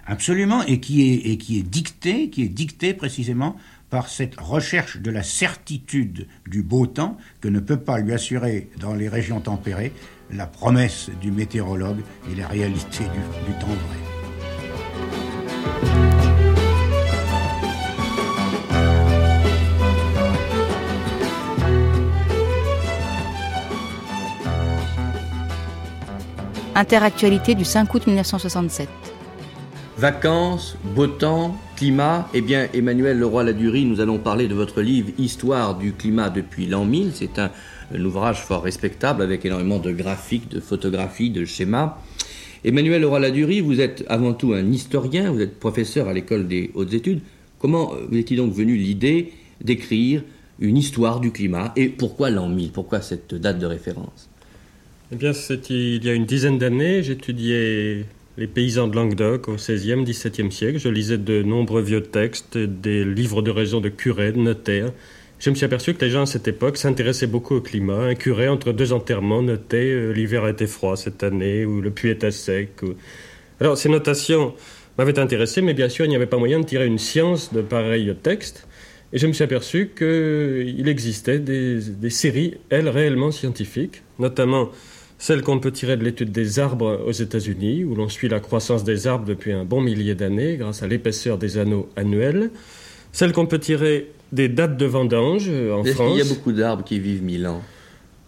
[0.10, 3.58] Absolument, et qui est, et qui est dicté, qui est dicté précisément
[3.90, 8.70] par cette recherche de la certitude du beau temps que ne peut pas lui assurer
[8.80, 9.94] dans les régions tempérées
[10.32, 14.08] la promesse du météorologue et la réalité du, du temps vrai.
[26.76, 28.88] Interactualité du 5 août 1967.
[29.98, 35.78] Vacances, beau temps, climat, eh bien Emmanuel Leroy-Ladurie, nous allons parler de votre livre Histoire
[35.78, 37.12] du climat depuis l'an 1000.
[37.14, 37.52] C'est un,
[38.04, 42.00] ouvrage fort respectable avec énormément de graphiques, de photographies, de schémas.
[42.66, 46.94] Emmanuel Leroy-Ladurie, vous êtes avant tout un historien, vous êtes professeur à l'école des hautes
[46.94, 47.22] études.
[47.60, 50.24] Comment euh, vous est-il donc venu l'idée d'écrire
[50.60, 54.30] une histoire du climat et pourquoi l'an 1000 Pourquoi cette date de référence?
[55.12, 58.06] Eh bien, c'est il y a une dizaine d'années, j'étudiais
[58.38, 60.80] les paysans de Languedoc au XVIe, XVIIe siècle.
[60.80, 64.92] Je lisais de nombreux vieux textes, des livres de raison de curés, de notaires.
[65.40, 68.06] Je me suis aperçu que les gens à cette époque s'intéressaient beaucoup au climat.
[68.06, 71.92] Un curé, entre deux enterrements, notait euh, l'hiver a été froid cette année, ou le
[71.92, 72.70] puits était sec.
[72.84, 72.94] ou-
[73.60, 74.54] Alors, ces notations
[74.98, 77.62] m'avaient intéressé, mais bien sûr, il n'y avait pas moyen de tirer une science de
[77.62, 78.68] pareils textes.
[79.14, 84.70] Et je me suis aperçu qu'il existait des, des séries, elles, réellement scientifiques, notamment
[85.18, 88.84] celles qu'on peut tirer de l'étude des arbres aux États-Unis, où l'on suit la croissance
[88.84, 92.52] des arbres depuis un bon millier d'années grâce à l'épaisseur des anneaux annuels,
[93.12, 96.10] celles qu'on peut tirer des dates de vendange euh, en Est-ce France.
[96.10, 97.62] qu'il y a beaucoup d'arbres qui vivent mille ans?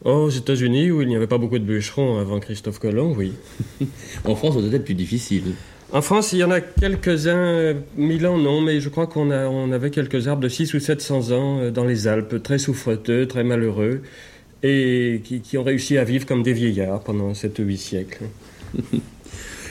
[0.05, 3.33] Oh, aux États-Unis, où il n'y avait pas beaucoup de bûcherons avant Christophe Colomb, oui.
[4.23, 5.43] En France, c'est peut-être plus difficile.
[5.91, 9.31] En France, il y en a quelques-uns, euh, mille ans non, mais je crois qu'on
[9.31, 12.59] a, on avait quelques arbres de 6 ou 700 ans euh, dans les Alpes, très
[12.59, 14.01] souffreteux, très malheureux,
[14.63, 18.23] et qui, qui ont réussi à vivre comme des vieillards pendant 7 ou 8 siècles.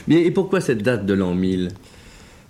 [0.07, 1.69] Mais et pourquoi cette date de l'an 1000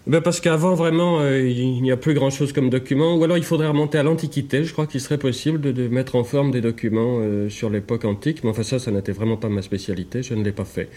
[0.08, 3.15] ben Parce qu'avant, vraiment, euh, il n'y a plus grand-chose comme document.
[3.15, 4.63] Ou alors, il faudrait remonter à l'Antiquité.
[4.63, 8.06] Je crois qu'il serait possible de, de, mettre en forme des documents euh, sur l'époque
[8.06, 8.43] antique.
[8.43, 10.23] Mais enfin, ça, ça n'était vraiment pas ma spécialité.
[10.23, 10.89] Je ne l'ai pas fait.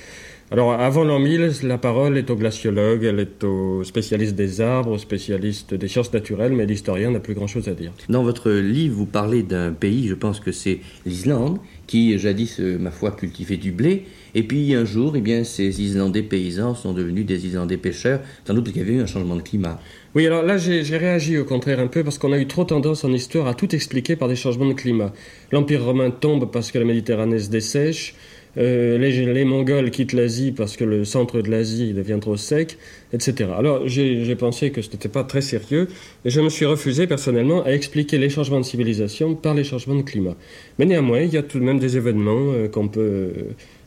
[0.53, 4.91] Alors, avant l'an 1000, la parole est au glaciologue, elle est au spécialiste des arbres,
[4.91, 7.91] au spécialiste des sciences naturelles, mais l'historien n'a plus grand-chose à dire.
[8.11, 12.77] Dans votre livre, vous parlez d'un pays, je pense que c'est l'Islande, qui jadis, euh,
[12.79, 14.05] ma foi, cultivait du blé.
[14.35, 18.53] Et puis un jour, eh bien, ces Islandais paysans sont devenus des Islandais pêcheurs, sans
[18.53, 19.81] doute parce qu'il y avait eu un changement de climat.
[20.15, 23.05] Oui, alors là, j'ai réagi au contraire un peu parce qu'on a eu trop tendance
[23.05, 25.15] en histoire à tout expliquer par des changements de climat.
[25.51, 28.15] L'Empire romain tombe parce que la Méditerranée se dessèche.
[28.59, 32.77] Euh, les, les, Mongols quittent l'Asie parce que le centre de l'Asie devient trop sec,
[33.13, 33.51] etc.
[33.57, 35.89] Alors j'ai pensé que ce n'était pas très sérieux
[36.25, 39.95] et je me suis refusé personnellement à expliquer les changements de civilisation par les changements
[39.95, 40.37] de climat.
[40.79, 43.31] Mais néanmoins, il y a tout de même des événements euh, qu'on peut, euh,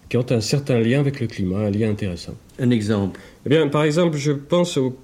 [0.10, 2.34] qui ont un certain lien avec le climat, un lien intéressant.
[2.58, 4.98] Un exemple Eh bien, par exemple, je pense au,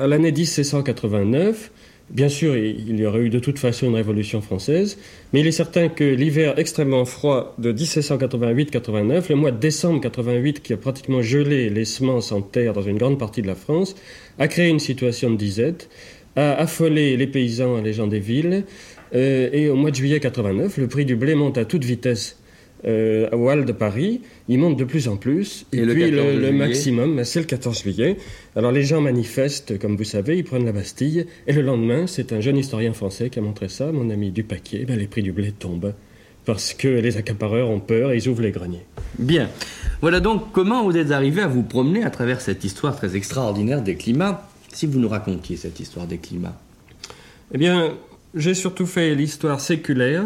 [0.00, 1.70] à l'année 1789.
[2.10, 4.96] Bien sûr, il y aurait eu de toute façon une révolution française,
[5.32, 10.62] mais il est certain que l'hiver extrêmement froid de 1788-89, le mois de décembre 88
[10.62, 13.94] qui a pratiquement gelé les semences en terre dans une grande partie de la France,
[14.38, 15.90] a créé une situation de disette,
[16.34, 18.64] a affolé les paysans et les gens des villes,
[19.14, 22.37] euh, et au mois de juillet 89, le prix du blé monte à toute vitesse
[22.84, 25.66] euh, au Hall de Paris, il monte de plus en plus.
[25.72, 28.16] Et, Et le puis 14 le, le maximum, c'est le 14 juillet.
[28.56, 31.26] Alors les gens manifestent, comme vous savez, ils prennent la Bastille.
[31.46, 34.84] Et le lendemain, c'est un jeune historien français qui a montré ça, mon ami Dupaquier,
[34.84, 35.94] ben, les prix du blé tombent.
[36.44, 38.86] Parce que les accapareurs ont peur et ils ouvrent les greniers.
[39.18, 39.50] Bien.
[40.00, 43.82] Voilà donc comment vous êtes arrivé à vous promener à travers cette histoire très extraordinaire
[43.82, 44.48] des climats.
[44.72, 46.58] Si vous nous racontiez cette histoire des climats.
[47.52, 47.94] Eh bien,
[48.34, 50.24] j'ai surtout fait l'histoire séculaire.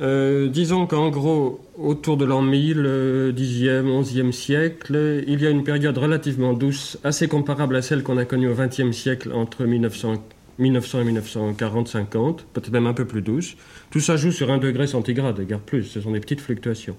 [0.00, 5.50] Euh, disons qu'en gros, autour de l'an 1000, euh, 10e, 11e siècle, il y a
[5.50, 9.64] une période relativement douce, assez comparable à celle qu'on a connue au 20e siècle entre
[9.64, 10.22] 1900,
[10.58, 13.56] 1900 et 1940-50, peut-être même un peu plus douce.
[13.90, 16.96] Tout ça joue sur un degré centigrade, guère plus, ce sont des petites fluctuations.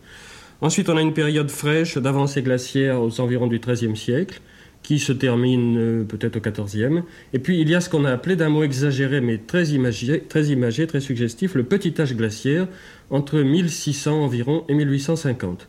[0.61, 4.41] Ensuite, on a une période fraîche d'avancée glaciaire aux environs du XIIIe siècle,
[4.83, 7.03] qui se termine euh, peut-être au XIVe.
[7.33, 10.21] Et puis il y a ce qu'on a appelé d'un mot exagéré mais très imagé,
[10.21, 12.67] très imagé, très suggestif, le petit âge glaciaire
[13.09, 15.67] entre 1600 environ et 1850.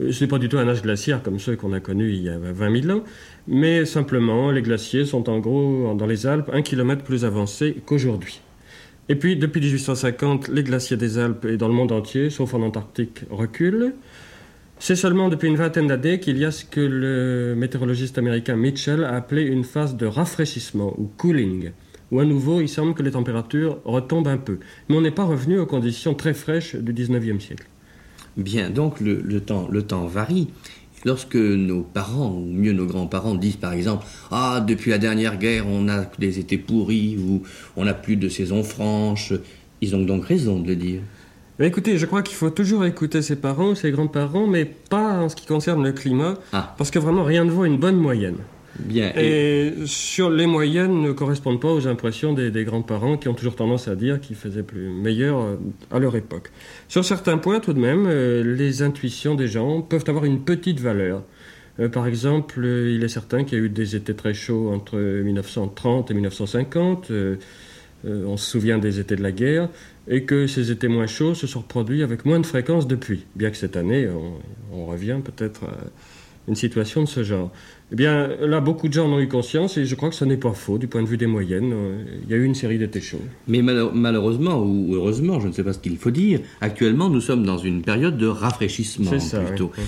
[0.00, 2.22] Euh, Ce n'est pas du tout un âge glaciaire comme ceux qu'on a connus il
[2.22, 3.04] y a 20 000 ans,
[3.46, 8.40] mais simplement les glaciers sont en gros dans les Alpes un kilomètre plus avancés qu'aujourd'hui.
[9.08, 12.62] Et puis depuis 1850, les glaciers des Alpes et dans le monde entier, sauf en
[12.62, 13.92] Antarctique, reculent.
[14.84, 19.04] C'est seulement depuis une vingtaine d'années qu'il y a ce que le météorologiste américain Mitchell
[19.04, 21.70] a appelé une phase de rafraîchissement ou cooling,
[22.10, 24.58] où à nouveau il semble que les températures retombent un peu.
[24.88, 27.64] Mais on n'est pas revenu aux conditions très fraîches du 19e siècle.
[28.36, 30.48] Bien, donc le, temps, le temps varie.
[31.04, 35.64] Lorsque nos parents, ou mieux nos grands-parents, disent par exemple Ah, depuis la dernière guerre,
[35.68, 37.44] on a des étés pourris, ou
[37.76, 39.32] on n'a plus de saison franche,
[39.80, 41.02] ils ont donc raison de le dire.
[41.58, 45.28] Mais écoutez, je crois qu'il faut toujours écouter ses parents, ses grands-parents, mais pas en
[45.28, 46.74] ce qui concerne le climat, ah.
[46.78, 48.36] parce que vraiment rien ne vaut une bonne moyenne.
[48.78, 49.12] Bien.
[49.16, 53.34] Et, et sur les moyennes ne correspondent pas aux impressions des, des grands-parents qui ont
[53.34, 55.58] toujours tendance à dire qu'ils faisaient plus meilleur
[55.90, 56.50] à leur époque.
[56.88, 60.80] Sur certains points, tout de même, euh, les intuitions des gens peuvent avoir une petite
[60.80, 61.22] valeur.
[61.80, 64.72] Euh, par exemple, euh, il est certain qu'il y a eu des étés très chauds
[64.72, 67.10] entre 1930 et 1950.
[67.10, 67.36] Euh,
[68.04, 69.68] on se souvient des étés de la guerre
[70.08, 73.50] et que ces étés moins chauds se sont reproduits avec moins de fréquence depuis, bien
[73.50, 75.76] que cette année, on, on revient peut-être à
[76.48, 77.50] une situation de ce genre.
[77.92, 80.24] Eh bien, là, beaucoup de gens en ont eu conscience et je crois que ce
[80.24, 81.74] n'est pas faux du point de vue des moyennes.
[82.24, 83.20] Il y a eu une série d'étés chauds.
[83.46, 87.20] Mais mal malheureusement, ou heureusement, je ne sais pas ce qu'il faut dire, actuellement, nous
[87.20, 89.70] sommes dans une période de rafraîchissement ça, plutôt.
[89.76, 89.84] Oui.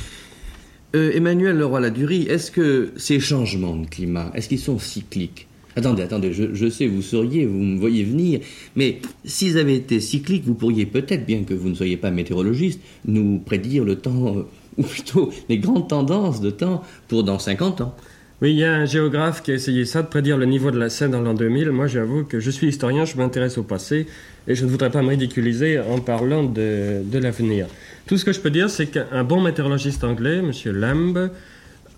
[0.95, 5.49] Euh, Emmanuel Leroy-Ladurie, est-ce que ces changements de climat, est-ce qu'ils sont cycliques?
[5.77, 8.41] Attendez, attendez, je, sais, vous sauriez, vous me voyez venir,
[8.77, 12.81] mais s'ils avaient été cycliques, vous pourriez peut-être, bien que vous ne soyez pas météorologiste,
[13.07, 14.43] nous prédire le temps, euh,
[14.79, 17.95] ou plutôt les grandes tendances de temps pour dans 50 ans.
[18.43, 20.79] Oui, il y a un géographe qui a essayé ça, de prédire le niveau de
[20.79, 21.71] la Seine dans l'an 2000.
[21.71, 24.07] Moi, j'avoue que je suis historien, je m'intéresse au passé,
[24.47, 27.67] et je ne voudrais pas me ridiculiser en parlant de, de l'avenir.
[28.07, 30.53] Tout ce que je peux dire, c'est qu'un bon météorologiste anglais, M.
[30.73, 31.31] Lamb,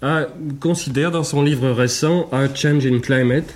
[0.02, 0.26] a,
[0.60, 3.54] considère dans son livre récent, Our Change in Climate,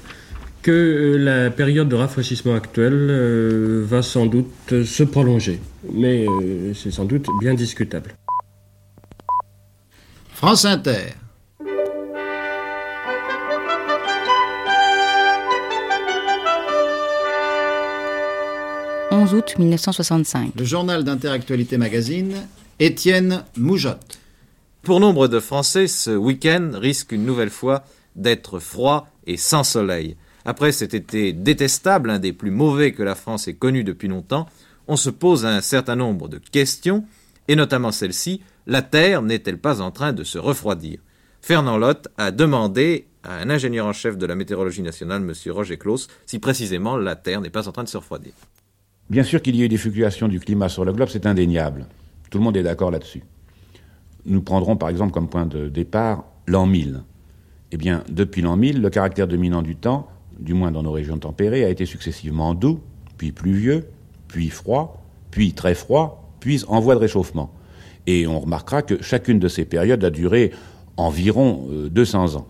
[0.62, 5.60] que euh, la période de rafraîchissement actuelle euh, va sans doute euh, se prolonger.
[5.92, 8.14] Mais euh, c'est sans doute bien discutable.
[10.34, 11.14] France Inter.
[19.12, 20.52] «11 août 1965.
[20.56, 22.46] Le journal d'Interactualité Magazine,
[22.78, 24.18] Étienne Moujotte.
[24.82, 27.84] Pour nombre de Français, ce week-end risque une nouvelle fois
[28.16, 30.16] d'être froid et sans soleil.
[30.44, 34.46] Après cet été détestable, un des plus mauvais que la France ait connu depuis longtemps,
[34.88, 37.04] on se pose un certain nombre de questions,
[37.48, 41.00] et notamment celle-ci, la Terre n'est-elle pas en train de se refroidir?
[41.42, 45.32] Fernand Lotte a demandé à un ingénieur en chef de la météorologie nationale, M.
[45.52, 48.32] Roger Claus, si précisément la Terre n'est pas en train de se refroidir.
[49.10, 51.86] Bien sûr qu'il y a eu des fluctuations du climat sur le globe, c'est indéniable.
[52.30, 53.22] Tout le monde est d'accord là-dessus.
[54.26, 57.02] Nous prendrons par exemple comme point de départ l'an 1000.
[57.72, 60.08] Eh bien, depuis l'an 1000, le caractère dominant du temps,
[60.40, 62.80] du moins dans nos régions tempérées, a été successivement doux,
[63.16, 63.88] puis pluvieux,
[64.28, 67.52] puis froid, puis très froid, puis en voie de réchauffement.
[68.06, 70.52] Et on remarquera que chacune de ces périodes a duré
[70.96, 72.46] environ 200 ans.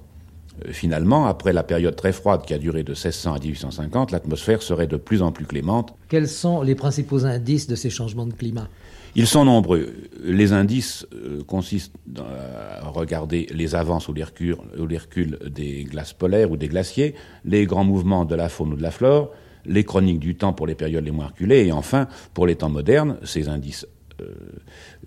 [0.66, 4.62] Euh, finalement, après la période très froide qui a duré de 1600 à 1850, l'atmosphère
[4.62, 5.94] serait de plus en plus clémente.
[6.08, 8.68] Quels sont les principaux indices de ces changements de climat?
[9.16, 9.92] Ils sont nombreux.
[10.22, 15.84] Les indices euh, consistent à regarder les avances ou les, reculs, ou les reculs des
[15.84, 19.32] glaces polaires ou des glaciers, les grands mouvements de la faune ou de la flore,
[19.66, 22.68] les chroniques du temps pour les périodes les moins reculées, et enfin, pour les temps
[22.68, 23.99] modernes, ces indices euh,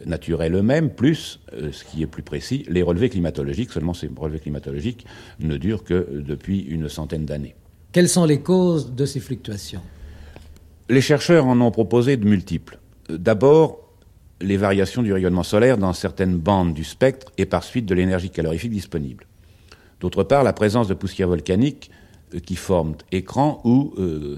[0.05, 3.72] naturels eux-mêmes, plus, euh, ce qui est plus précis, les relevés climatologiques.
[3.72, 5.05] Seulement, ces relevés climatologiques
[5.39, 7.55] ne durent que depuis une centaine d'années.
[7.91, 9.82] Quelles sont les causes de ces fluctuations?
[10.89, 12.80] Les chercheurs en ont proposé de multiples.
[13.09, 13.80] D'abord,
[14.41, 18.30] les variations du rayonnement solaire dans certaines bandes du spectre et par suite de l'énergie
[18.30, 19.26] calorifique disponible.
[20.01, 21.89] D'autre part, la présence de poussières volcaniques
[22.34, 24.38] euh, qui forment écran ou, euh,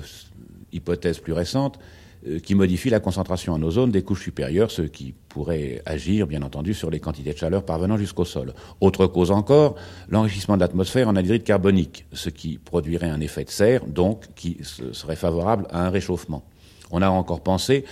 [0.72, 1.95] hypothèse plus récente, euh,
[2.44, 6.74] qui modifie la concentration en ozone des couches supérieures, ce qui pourrait agir, bien entendu,
[6.74, 8.54] sur les quantités de chaleur parvenant jusqu'au sol.
[8.82, 9.76] Autre cause encore,
[10.10, 14.58] l'enrichissement de l'atmosphère en anhydride carbonique, ce qui produirait un effet de serre, donc qui
[14.64, 16.44] serait favorable à un réchauffement.
[16.92, 17.86] On a encore pensé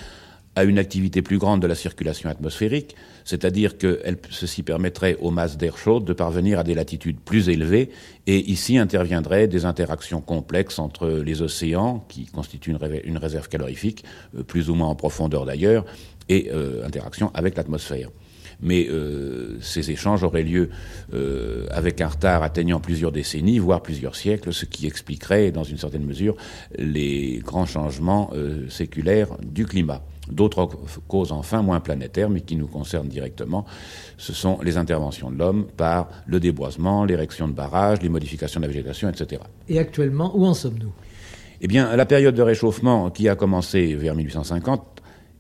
[0.56, 2.96] à une activité plus grande de la circulation atmosphérique,
[3.26, 7.90] c'est-à-dire que ceci permettrait aux masses d'air chaude de parvenir à des latitudes plus élevées,
[8.28, 14.04] et ici interviendraient des interactions complexes entre les océans, qui constituent une, réserve calorifique,
[14.38, 15.86] euh, plus ou moins en profondeur d'ailleurs,
[16.30, 18.10] et euh, interactions avec l'atmosphère.
[18.62, 20.70] Mais euh, ces échanges auraient lieu
[21.14, 25.78] euh, avec un retard atteignant plusieurs décennies, voire plusieurs siècles, ce qui expliquerait, dans une
[25.78, 26.36] certaine mesure,
[26.78, 28.32] les grands changements
[28.70, 30.02] séculaires du climat.
[30.32, 30.70] D'autres
[31.08, 33.66] causes enfin moins planétaires, mais qui nous concernent directement,
[34.18, 38.66] ce sont les interventions de l'homme par le déboisement, l'érection de barrages, les modifications de
[38.66, 39.42] la végétation, etc.
[39.68, 40.94] Et actuellement, où en sommes-nous?
[41.60, 44.94] Eh bien, la période de réchauffement qui a commencé vers 1850,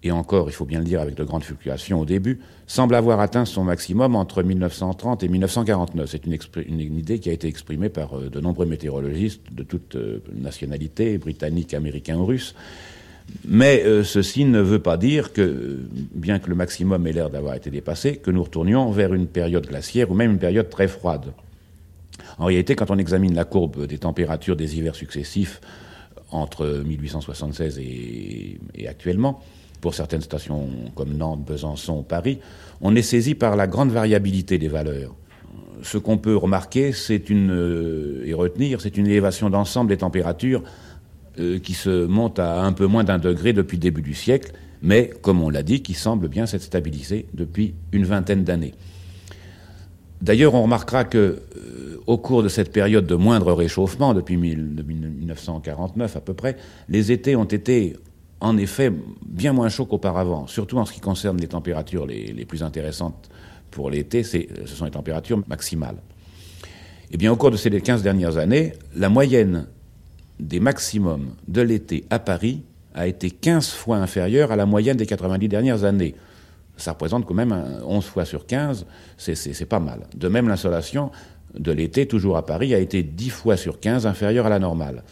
[0.03, 3.21] et encore, il faut bien le dire, avec de grandes fluctuations au début, semble avoir
[3.21, 6.09] atteint son maximum entre 1930 et 1949.
[6.09, 9.95] C'est une, une, idée qui a été exprimée par euh, de nombreux météorologistes de toute
[9.95, 12.53] euh, nationalité, britanniques, américains ou russes,
[13.45, 15.79] mais euh, ceci ne veut pas dire que,
[16.13, 19.67] bien que le maximum ait l'air d'avoir été dépassé, que nous retournions vers une période
[19.67, 21.33] glaciaire ou même une période très froide.
[22.37, 25.61] En réalité, quand on examine la courbe des températures des hivers successifs
[26.31, 29.41] entre 1876 et, et actuellement,
[29.81, 32.39] pour certaines stations comme Nantes, Besançon, Paris,
[32.81, 35.13] on est saisi par la grande variabilité des valeurs.
[35.81, 40.63] Ce qu'on peut remarquer, c'est une euh, et retenir, c'est une élévation d'ensemble des températures
[41.39, 44.53] euh, qui se monte à un peu moins d'un degré depuis le début du siècle,
[44.81, 48.73] mais, comme on l'a dit, qui semble bien s'être stabilisé depuis une vingtaine d'années.
[50.21, 56.15] D'ailleurs, on remarquera que, euh, au cours de cette période de moindre réchauffement, depuis 1949
[56.15, 56.57] à peu près,
[56.87, 57.95] les étés ont été,
[58.39, 58.91] en effet,
[59.25, 63.29] bien moins chauds qu'auparavant, surtout en ce qui concerne les températures les, les plus intéressantes
[63.71, 65.97] pour l'été, ce sont les températures maximales.
[67.11, 69.67] Eh bien, au cours de ces 15 dernières années, la moyenne
[70.39, 72.63] des maximums de l'été à Paris
[72.93, 76.15] a été 15 fois inférieure à la moyenne des 90 dernières années.
[76.77, 77.53] Ça représente quand même
[77.85, 78.85] 11 fois sur 15,
[79.17, 80.07] c'est pas mal.
[80.15, 81.11] De même, l'insolation
[81.57, 85.03] de l'été, toujours à Paris, a été 10 fois sur 15 inférieure à la normale.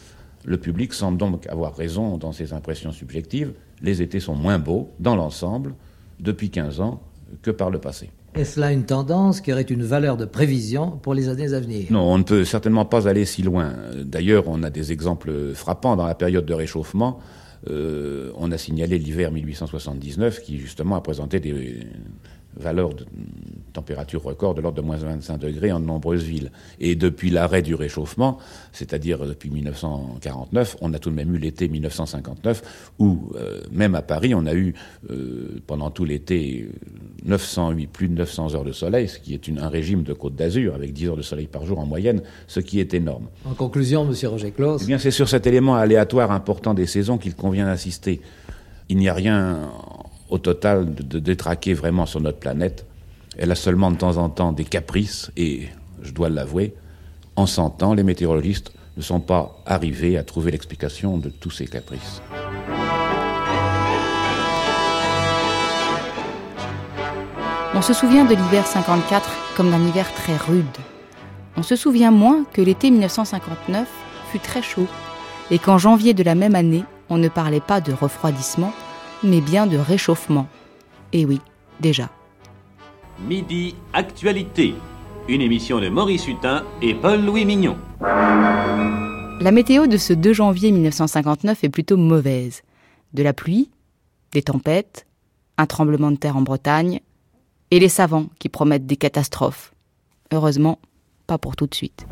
[0.43, 3.53] Le public semble donc avoir raison dans ses impressions subjectives.
[3.81, 5.75] Les étés sont moins beaux, dans l'ensemble,
[6.19, 7.01] depuis 15 ans,
[7.43, 8.09] que par le passé.
[8.33, 11.87] Est-ce là une tendance qui aurait une valeur de prévision pour les années à venir?
[11.89, 13.73] Non, on ne peut certainement pas aller si loin.
[14.03, 17.19] D'ailleurs, on a des exemples frappants dans la période de réchauffement.
[17.69, 21.79] Euh, on a signalé l'hiver 1879 qui justement a présenté des
[22.57, 23.05] valeurs de
[23.73, 26.51] température record de l'ordre de moins 25 degrés en de nombreuses villes.
[26.79, 28.37] Et depuis l'arrêt du réchauffement,
[28.73, 34.01] c'est-à-dire depuis 1949, on a tout de même eu l'été 1959, où euh, même à
[34.01, 34.73] Paris, on a eu
[35.09, 36.69] euh, pendant tout l'été
[37.25, 40.35] 908, plus de 900 heures de soleil, ce qui est une, un régime de Côte
[40.35, 43.27] d'Azur, avec 10 heures de soleil par jour en moyenne, ce qui est énorme.
[43.45, 44.81] En conclusion, Monsieur Roger Claus.
[44.83, 48.21] Eh bien, c'est sur cet élément aléatoire important des saisons qu'il convient d'insister.
[48.89, 49.69] Il n'y a rien
[50.31, 52.85] au total de, détraquer vraiment sur notre planète.
[53.37, 55.67] Elle a seulement de temps en temps des caprices, et
[56.01, 56.73] je dois l'avouer,
[57.35, 61.67] en 100 ans, les météorologistes ne sont pas arrivés à trouver l'explication de tous ces
[61.67, 62.21] caprices.
[67.73, 70.65] On se souvient de l'hiver 54 comme d'un hiver très rude.
[71.57, 73.87] On se souvient moins que l'été 1959
[74.31, 74.87] fut très chaud
[75.49, 78.73] et qu'en janvier de la même année, on ne parlait pas de refroidissement,
[79.23, 80.47] mais bien de réchauffement.
[81.13, 81.39] Et oui,
[81.79, 82.09] déjà.
[83.27, 84.73] Midi Actualité,
[85.27, 87.77] une émission de Maurice Hutin et Paul-Louis Mignon.
[88.01, 92.61] La météo de ce 2 janvier 1959 est plutôt mauvaise.
[93.13, 93.69] De la pluie,
[94.31, 95.05] des tempêtes,
[95.57, 97.01] un tremblement de terre en Bretagne,
[97.71, 99.73] et les savants qui promettent des catastrophes.
[100.31, 100.79] Heureusement,
[101.27, 102.05] pas pour tout de suite.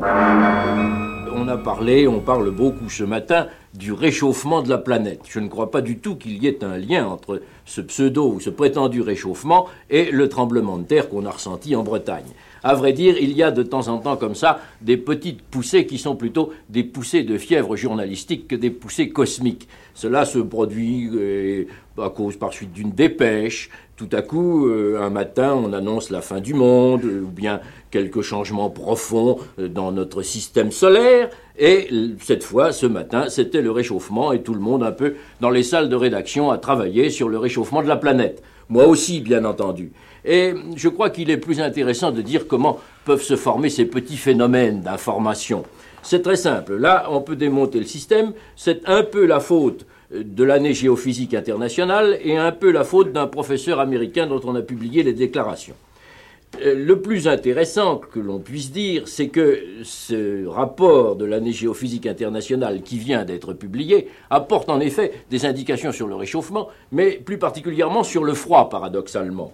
[1.42, 5.22] On a parlé, on parle beaucoup ce matin du réchauffement de la planète.
[5.26, 8.40] Je ne crois pas du tout qu'il y ait un lien entre ce pseudo ou
[8.40, 12.26] ce prétendu réchauffement et le tremblement de terre qu'on a ressenti en Bretagne.
[12.62, 15.86] À vrai dire, il y a de temps en temps comme ça des petites poussées
[15.86, 19.68] qui sont plutôt des poussées de fièvre journalistique que des poussées cosmiques.
[19.94, 21.64] Cela se produit euh,
[21.98, 23.70] à cause par suite d'une dépêche.
[23.96, 27.60] Tout à coup, euh, un matin, on annonce la fin du monde, euh, ou bien
[27.90, 31.28] quelques changements profonds dans notre système solaire.
[31.58, 31.88] Et
[32.20, 35.62] cette fois, ce matin, c'était le réchauffement et tout le monde un peu dans les
[35.62, 38.42] salles de rédaction a travaillé sur le réchauffement de la planète.
[38.68, 39.90] Moi aussi, bien entendu.
[40.24, 44.16] Et je crois qu'il est plus intéressant de dire comment peuvent se former ces petits
[44.16, 45.64] phénomènes d'information.
[46.02, 46.76] C'est très simple.
[46.76, 48.32] Là, on peut démonter le système.
[48.56, 53.26] C'est un peu la faute de l'année géophysique internationale et un peu la faute d'un
[53.26, 55.76] professeur américain dont on a publié les déclarations.
[56.62, 62.06] Euh, Le plus intéressant que l'on puisse dire, c'est que ce rapport de l'année géophysique
[62.06, 67.38] internationale qui vient d'être publié apporte en effet des indications sur le réchauffement, mais plus
[67.38, 69.52] particulièrement sur le froid, paradoxalement.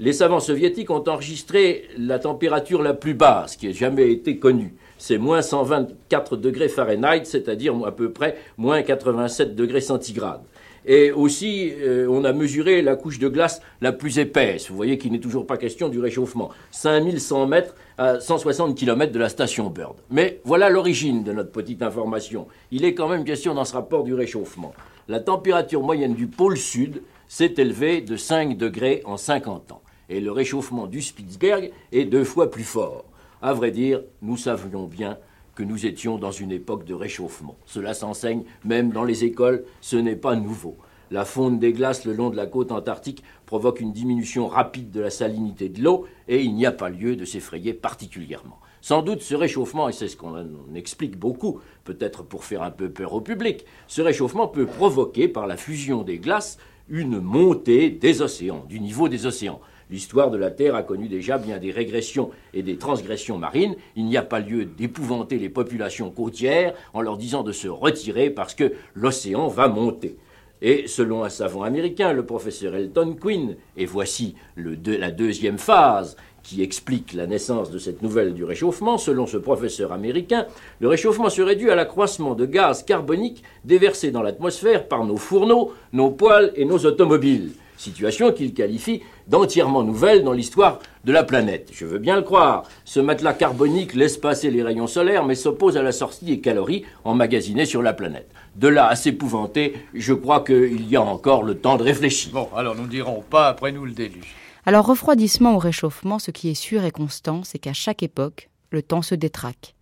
[0.00, 4.74] Les savants soviétiques ont enregistré la température la plus basse qui ait jamais été connue.
[4.98, 10.42] C'est moins 124 degrés Fahrenheit, c'est-à-dire à peu près moins 87 degrés centigrades.
[10.84, 14.68] Et aussi, euh, on a mesuré la couche de glace la plus épaisse.
[14.68, 16.50] Vous voyez qu'il n'est toujours pas question du réchauffement.
[16.72, 19.94] 5100 mètres à 160 km de la station Bird.
[20.10, 22.48] Mais voilà l'origine de notre petite information.
[22.72, 24.74] Il est quand même question dans ce rapport du réchauffement.
[25.06, 29.82] La température moyenne du pôle sud s'est élevée de 5 degrés en 50 ans.
[30.08, 33.04] Et le réchauffement du Spitzberg est deux fois plus fort.
[33.42, 35.18] À vrai dire, nous savions bien
[35.54, 37.56] que nous étions dans une époque de réchauffement.
[37.66, 40.76] Cela s'enseigne même dans les écoles, ce n'est pas nouveau.
[41.10, 45.00] La fonte des glaces le long de la côte antarctique provoque une diminution rapide de
[45.00, 48.58] la salinité de l'eau et il n'y a pas lieu de s'effrayer particulièrement.
[48.80, 52.70] Sans doute ce réchauffement, et c'est ce qu'on on explique beaucoup, peut-être pour faire un
[52.70, 57.90] peu peur au public, ce réchauffement peut provoquer par la fusion des glaces une montée
[57.90, 59.60] des océans, du niveau des océans.
[59.90, 63.76] L'histoire de la Terre a connu déjà bien des régressions et des transgressions marines.
[63.96, 68.30] Il n'y a pas lieu d'épouvanter les populations côtières en leur disant de se retirer
[68.30, 70.16] parce que l'océan va monter.
[70.62, 76.62] Et selon un savant américain, le professeur Elton Quinn, et voici la deuxième phase qui
[76.62, 80.46] explique la naissance de cette nouvelle du réchauffement, selon ce professeur américain,
[80.80, 85.72] le réchauffement serait dû à l'accroissement de gaz carbonique déversés dans l'atmosphère par nos fourneaux,
[85.92, 87.52] nos poêles et nos automobiles.
[87.76, 91.70] Situation qu'il qualifie d'entièrement nouvelle dans l'histoire de la planète.
[91.72, 92.64] Je veux bien le croire.
[92.84, 96.84] Ce matelas carbonique laisse passer les rayons solaires, mais s'oppose à la sortie des calories
[97.04, 98.30] emmagasinées sur la planète.
[98.56, 102.32] De là à s'épouvanter, je crois qu'il y a encore le temps de réfléchir.
[102.32, 104.34] Bon, alors nous ne dirons pas après nous le déluge.
[104.66, 108.82] Alors refroidissement ou réchauffement, ce qui est sûr et constant, c'est qu'à chaque époque, le
[108.82, 109.74] temps se détraque.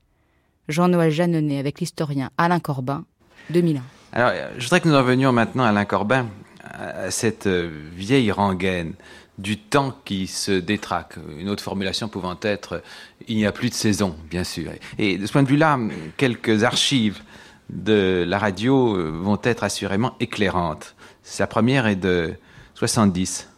[0.69, 3.05] Jean-Noël Jeannonnet avec l'historien Alain Corbin,
[3.51, 3.83] 2001.
[4.13, 6.27] Alors, euh, je voudrais que nous revenions maintenant, Alain Corbin,
[6.73, 8.95] à cette euh, vieille rengaine
[9.39, 11.17] du temps qui se détraque.
[11.39, 12.81] Une autre formulation pouvant être euh,
[13.29, 14.71] il n'y a plus de saison, bien sûr.
[14.99, 15.79] Et de ce point de vue-là,
[16.17, 17.21] quelques archives
[17.71, 20.95] de la radio euh, vont être assurément éclairantes.
[21.23, 22.35] Sa première est de
[22.75, 23.49] 70.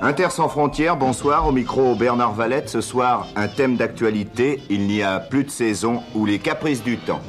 [0.00, 2.68] Inter sans frontières, bonsoir, au micro Bernard Valette.
[2.68, 6.98] Ce soir, un thème d'actualité, il n'y a plus de saison ou les caprices du
[6.98, 7.22] temps.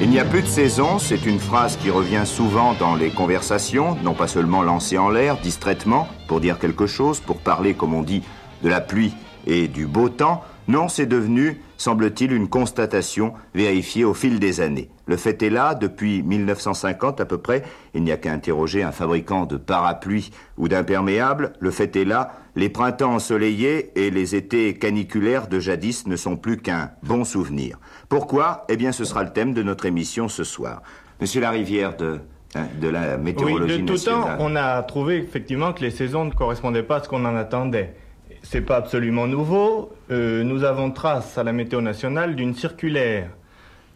[0.00, 3.96] Il n'y a plus de saison, c'est une phrase qui revient souvent dans les conversations,
[4.02, 8.02] non pas seulement lancée en l'air, distraitement, pour dire quelque chose, pour parler, comme on
[8.02, 8.22] dit,
[8.64, 9.14] de la pluie
[9.46, 10.42] et du beau temps.
[10.66, 14.90] Non, c'est devenu, semble-t-il, une constatation vérifiée au fil des années.
[15.06, 17.62] Le fait est là, depuis 1950 à peu près,
[17.94, 22.32] il n'y a qu'à interroger un fabricant de parapluies ou d'imperméables, le fait est là,
[22.56, 27.78] les printemps ensoleillés et les étés caniculaires de jadis ne sont plus qu'un bon souvenir.
[28.08, 28.64] Pourquoi?
[28.68, 30.82] Eh bien, ce sera le thème de notre émission ce soir.
[31.20, 32.20] Monsieur Larivière de,
[32.54, 34.38] hein, de la météorologie Oui, de tout nationale.
[34.38, 37.36] temps, on a trouvé effectivement que les saisons ne correspondaient pas à ce qu'on en
[37.36, 37.94] attendait.
[38.42, 39.92] c'est pas absolument nouveau.
[40.10, 43.30] Euh, nous avons trace à la météo nationale d'une circulaire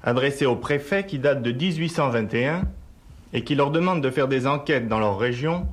[0.03, 2.63] adressée aux préfets qui date de 1821
[3.35, 5.67] et qui leur demande de faire des enquêtes dans leur région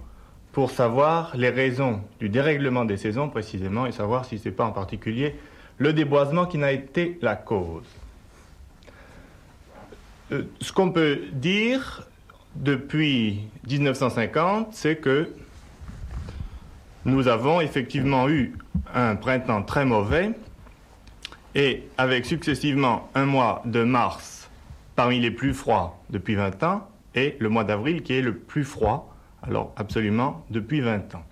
[0.52, 4.72] pour savoir les raisons du dérèglement des saisons précisément et savoir si c'est pas en
[4.72, 5.36] particulier
[5.78, 7.86] le déboisement qui n'a été la cause.
[10.32, 12.08] Euh, ce qu'on peut dire
[12.56, 15.30] depuis 1950, c'est que
[17.06, 18.58] nous avons effectivement eu
[18.94, 20.32] un printemps très mauvais
[21.54, 24.50] et avec successivement un mois de mars
[24.96, 28.64] parmi les plus froids depuis 20 ans et le mois d'avril qui est le plus
[28.64, 31.26] froid, alors absolument depuis 20 ans.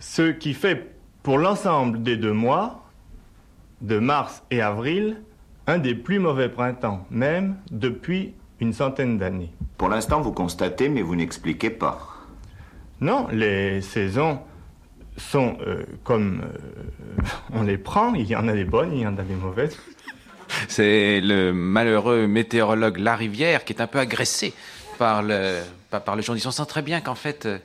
[0.00, 2.88] Ce qui fait pour l'ensemble des deux mois,
[3.82, 5.20] de mars et avril,
[5.66, 9.52] un des plus mauvais printemps, même depuis une centaine d'années.
[9.76, 12.08] Pour l'instant, vous constatez, mais vous n'expliquez pas.
[13.00, 14.38] Non, les saisons
[15.16, 18.14] sont euh, comme euh, on les prend.
[18.14, 19.76] Il y en a des bonnes, il y en a des mauvaises.
[20.68, 24.54] C'est le malheureux météorologue Larivière qui est un peu agressé
[24.98, 25.60] par le,
[25.90, 26.46] par, le journaliste.
[26.46, 27.58] On sent très bien qu'en fait, euh,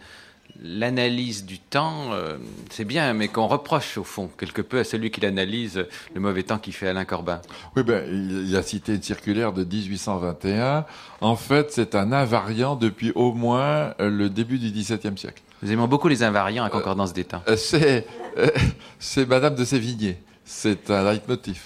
[0.61, 2.37] l'analyse du temps, euh,
[2.69, 6.43] c'est bien, mais qu'on reproche au fond quelque peu à celui qui l'analyse le mauvais
[6.43, 7.41] temps qu'il fait Alain Corbin.
[7.75, 10.85] Oui, ben, il a cité une circulaire de 1821.
[11.21, 15.41] En fait, c'est un invariant depuis au moins euh, le début du XVIIe siècle.
[15.61, 17.13] Nous aimons beaucoup les invariants à concordance.
[17.47, 18.05] Euh, c'est
[18.37, 18.47] euh,
[18.99, 20.21] c'est Madame de Sévigné.
[20.45, 21.61] C'est un leitmotiv.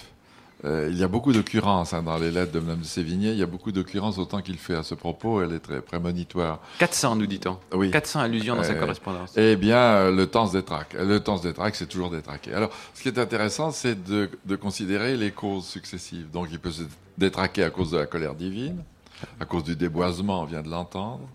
[0.64, 3.30] Euh, il y a beaucoup d'occurrences hein, dans les lettres de Madame de Sévigné.
[3.32, 5.42] Il y a beaucoup d'occurrences autant qu'il fait à ce propos.
[5.42, 6.60] Elle est très prémonitoire.
[6.78, 7.58] 400, nous dit-on.
[7.74, 7.90] Oui.
[7.90, 9.32] 400 allusions dans sa Euh, correspondance.
[9.36, 10.94] Eh bien, le temps se détraque.
[10.98, 12.54] Le temps se détraque, c'est toujours détraqué.
[12.54, 16.30] Alors, ce qui est intéressant, c'est de, de considérer les causes successives.
[16.30, 16.82] Donc, il peut se
[17.18, 18.82] détraquer à cause de la colère divine,
[19.40, 21.28] à cause du déboisement, on vient de l'entendre,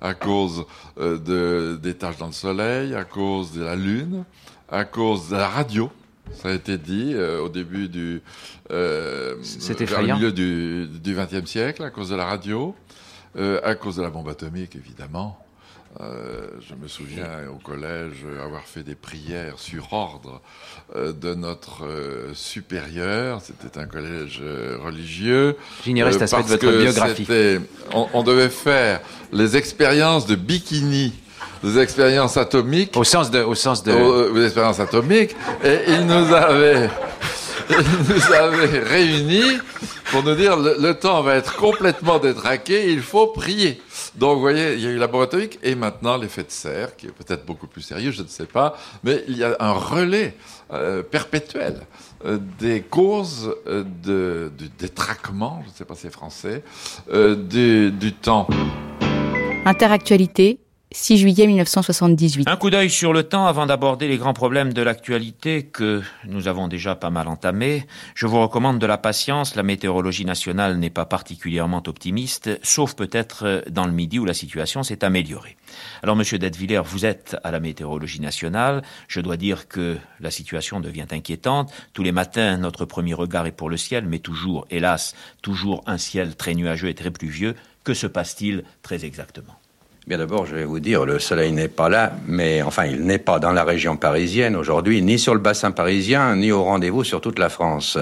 [0.00, 0.64] à cause
[0.98, 4.24] euh, de, des taches dans le soleil, à cause de la lune,
[4.70, 5.90] à cause de la radio.
[6.30, 8.22] Ça a été dit euh, au début du
[8.70, 9.36] euh,
[9.78, 12.74] vers le milieu du XXe siècle, à cause de la radio,
[13.36, 15.38] euh, à cause de la bombe atomique, évidemment.
[16.00, 20.40] Euh, je me souviens au collège avoir fait des prières sur ordre
[20.96, 21.86] de notre
[22.32, 23.42] supérieur.
[23.42, 24.42] C'était un collège
[24.82, 25.58] religieux.
[25.84, 27.26] J'ignorais cet aspect de votre biographie.
[27.92, 29.02] on devait faire
[29.32, 31.12] les expériences de bikini,
[31.62, 32.96] les expériences atomiques.
[32.96, 33.92] Au sens de, au sens de.
[33.92, 35.34] Aux, aux expériences atomiques.
[35.64, 36.88] Et il nous avait,
[37.70, 39.58] il nous avait réunis
[40.12, 43.80] pour nous dire le, le temps va être complètement détraqué, il faut prier.
[44.14, 46.96] Donc, vous voyez, il y a eu la bombe atomique et maintenant l'effet de serre,
[46.96, 49.72] qui est peut-être beaucoup plus sérieux, je ne sais pas, mais il y a un
[49.72, 50.34] relais
[50.72, 51.80] euh, perpétuel
[52.26, 56.62] euh, des causes euh, de, du détraquement, je ne sais pas si c'est français,
[57.10, 58.46] euh, du, du temps.
[59.64, 60.60] Interactualité,
[60.94, 62.48] 6 juillet 1978.
[62.48, 66.48] Un coup d'œil sur le temps avant d'aborder les grands problèmes de l'actualité que nous
[66.48, 67.86] avons déjà pas mal entamés.
[68.14, 69.54] Je vous recommande de la patience.
[69.54, 74.82] La météorologie nationale n'est pas particulièrement optimiste, sauf peut-être dans le Midi où la situation
[74.82, 75.56] s'est améliorée.
[76.02, 78.82] Alors, Monsieur Detteviller, vous êtes à la météorologie nationale.
[79.08, 81.72] Je dois dire que la situation devient inquiétante.
[81.94, 85.98] Tous les matins, notre premier regard est pour le ciel, mais toujours, hélas, toujours un
[85.98, 87.54] ciel très nuageux et très pluvieux.
[87.84, 89.61] Que se passe-t-il très exactement?
[90.06, 93.18] Bien d'abord, je vais vous dire, le soleil n'est pas là, mais enfin, il n'est
[93.18, 97.20] pas dans la région parisienne aujourd'hui, ni sur le bassin parisien, ni au rendez-vous sur
[97.20, 97.98] toute la France.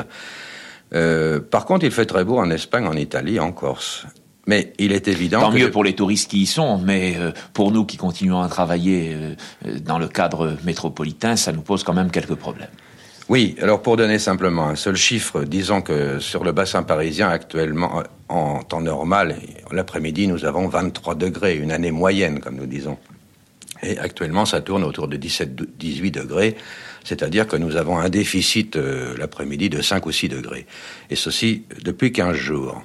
[0.94, 4.06] Euh, par contre, il fait très beau en Espagne, en Italie, en Corse.
[4.46, 5.58] Mais il est évident Tant que...
[5.58, 9.14] mieux pour les touristes qui y sont, mais euh, pour nous qui continuons à travailler
[9.14, 12.70] euh, dans le cadre métropolitain, ça nous pose quand même quelques problèmes.
[13.30, 18.02] Oui, alors pour donner simplement un seul chiffre, disons que sur le bassin parisien actuellement,
[18.28, 19.36] en temps normal,
[19.70, 22.98] l'après-midi, nous avons 23 degrés, une année moyenne, comme nous disons.
[23.84, 26.56] Et actuellement, ça tourne autour de 17-18 degrés,
[27.04, 30.66] c'est-à-dire que nous avons un déficit euh, l'après-midi de 5 ou 6 degrés.
[31.08, 32.82] Et ceci depuis 15 jours.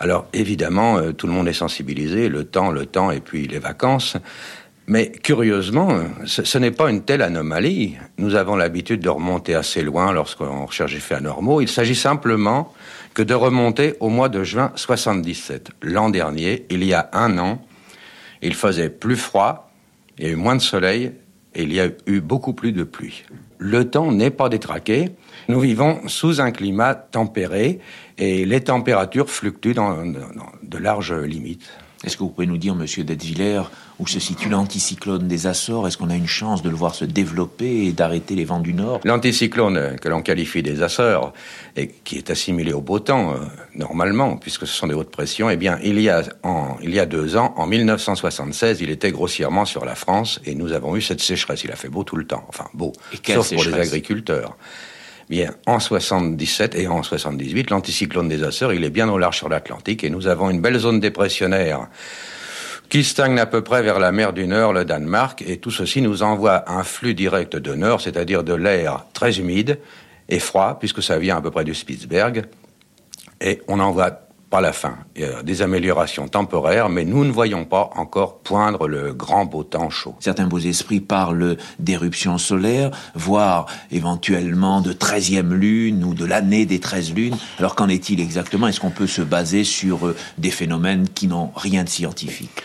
[0.00, 3.60] Alors évidemment, euh, tout le monde est sensibilisé, le temps, le temps, et puis les
[3.60, 4.16] vacances.
[4.88, 7.98] Mais curieusement, ce, n'est pas une telle anomalie.
[8.16, 11.60] Nous avons l'habitude de remonter assez loin lorsqu'on recherche effets anormaux.
[11.60, 12.72] Il s'agit simplement
[13.12, 15.72] que de remonter au mois de juin 77.
[15.82, 17.62] L'an dernier, il y a un an,
[18.40, 19.70] il faisait plus froid,
[20.18, 21.12] il y a eu moins de soleil
[21.54, 23.24] et il y a eu beaucoup plus de pluie.
[23.58, 25.10] Le temps n'est pas détraqué.
[25.48, 27.80] Nous vivons sous un climat tempéré
[28.16, 30.02] et les températures fluctuent dans
[30.62, 31.70] de larges limites.
[32.04, 33.62] Est-ce que vous pouvez nous dire, monsieur Detteviller,
[33.98, 35.88] où se situe l'anticyclone des Açores?
[35.88, 38.72] Est-ce qu'on a une chance de le voir se développer et d'arrêter les vents du
[38.72, 39.00] nord?
[39.04, 41.32] L'anticyclone que l'on qualifie des Açores,
[41.76, 43.38] et qui est assimilé au beau temps, euh,
[43.74, 47.00] normalement, puisque ce sont des hautes pressions, eh bien, il y, a en, il y
[47.00, 51.02] a deux ans, en 1976, il était grossièrement sur la France, et nous avons eu
[51.02, 51.64] cette sécheresse.
[51.64, 52.92] Il a fait beau tout le temps, enfin beau,
[53.26, 54.56] sauf pour les agriculteurs.
[55.28, 60.02] Bien, en 77 et en 78, l'anticyclone des Açores, est bien au large sur l'Atlantique
[60.02, 61.88] et nous avons une belle zone dépressionnaire
[62.88, 66.00] qui stagne à peu près vers la mer du Nord, le Danemark, et tout ceci
[66.00, 69.78] nous envoie un flux direct de nord, c'est-à-dire de l'air très humide
[70.30, 72.46] et froid, puisque ça vient à peu près du Spitzberg,
[73.42, 74.98] et on envoie pas la fin.
[75.14, 79.44] Il y a des améliorations temporaires, mais nous ne voyons pas encore poindre le grand
[79.44, 80.14] beau temps chaud.
[80.20, 86.80] Certains beaux esprits parlent d'éruptions solaires, voire éventuellement de treizième lune ou de l'année des
[86.80, 87.36] treize lunes.
[87.58, 88.68] Alors qu'en est-il exactement?
[88.68, 92.62] Est-ce qu'on peut se baser sur euh, des phénomènes qui n'ont rien de scientifique?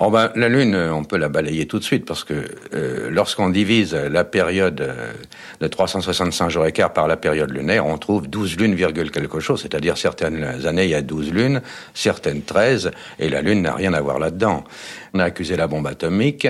[0.00, 3.50] Oh ben, la Lune, on peut la balayer tout de suite parce que euh, lorsqu'on
[3.50, 5.12] divise la période euh,
[5.60, 9.40] de 365 jours et quart par la période lunaire, on trouve 12 lunes, virgule quelque
[9.40, 9.60] chose.
[9.60, 11.62] C'est-à-dire certaines années, il y a 12 lunes,
[11.94, 14.62] certaines 13, et la Lune n'a rien à voir là-dedans.
[15.14, 16.46] On a accusé la bombe atomique,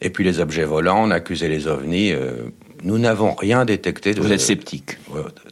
[0.00, 2.12] et puis les objets volants, on a accusé les ovnis.
[2.12, 2.48] Euh,
[2.82, 4.14] nous n'avons rien détecté.
[4.14, 4.98] De, Vous êtes sceptique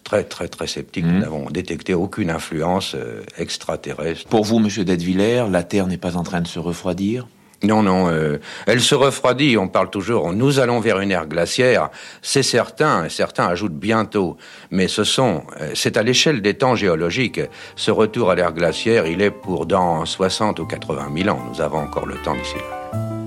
[0.04, 1.04] Très, très, très sceptique.
[1.04, 4.26] Nous n'avons détecté aucune influence euh, extraterrestre.
[4.28, 7.26] Pour vous, Monsieur Detteviller, la Terre n'est pas en train de se refroidir?
[7.62, 11.90] Non, non, euh, elle se refroidit, on parle toujours, nous allons vers une ère glaciaire,
[12.22, 14.38] c'est certain, certains ajoutent bientôt,
[14.70, 17.42] mais ce sont, euh, c'est à l'échelle des temps géologiques,
[17.76, 21.60] ce retour à l'ère glaciaire, il est pour dans 60 ou 80 000 ans, nous
[21.60, 23.19] avons encore le temps d'ici là.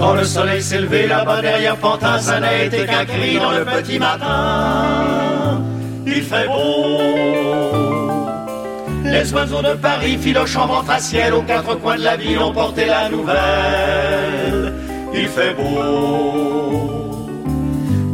[0.00, 3.66] Quand le soleil s'est levé là-bas derrière Pantin, ça n'a été qu'un cri dans le
[3.66, 5.60] petit matin.
[6.06, 7.90] Il fait beau.
[9.04, 12.86] Les oiseaux de Paris filochant en faciès aux quatre coins de la ville ont porté
[12.86, 14.72] la nouvelle.
[15.12, 17.20] Il fait beau.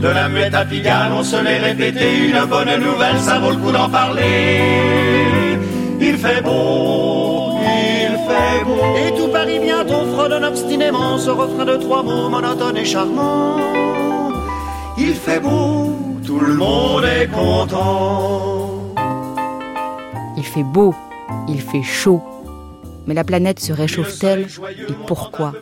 [0.01, 3.57] De la muette à Pigalle, on se l'est répété, une bonne nouvelle, ça vaut le
[3.59, 4.61] coup d'en parler.
[6.01, 7.36] Il fait beau,
[8.29, 8.97] fait beau.
[8.97, 13.57] Et tout Paris bientôt fredonne obstinément ce refrain de trois mots monotone et charmant.
[14.99, 18.70] Il fait beau, tout le monde est content.
[20.37, 20.95] Il fait beau,
[21.49, 22.22] il fait chaud.
[23.07, 24.47] Mais la planète se réchauffe-t-elle
[24.89, 25.53] et pourquoi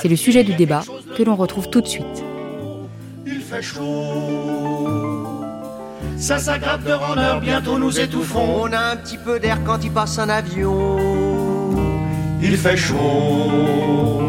[0.00, 0.82] C'est le sujet du débat
[1.16, 2.22] que l'on retrouve tout de suite.
[3.26, 3.82] Il fait chaud.
[6.16, 8.62] Ça s'aggrave de heure, bientôt nous étouffons.
[8.62, 11.27] On a un petit peu d'air quand il passe un avion.
[12.40, 14.22] Il fait chaud.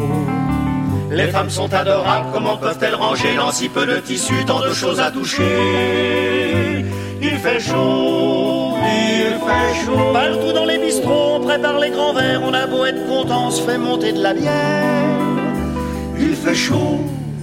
[1.11, 4.99] Les femmes sont adorables, comment peuvent-elles ranger dans si peu de tissu, tant de choses
[4.99, 6.85] à toucher?
[7.21, 10.13] Il fait chaud, il fait chaud.
[10.13, 13.51] Partout dans les bistrots, on prépare les grands verres, on a beau être content, on
[13.51, 15.09] se fait monter de la bière.
[16.19, 17.01] Il fait chaud,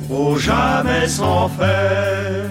[0.08, 2.45] faut jamais s'en faire.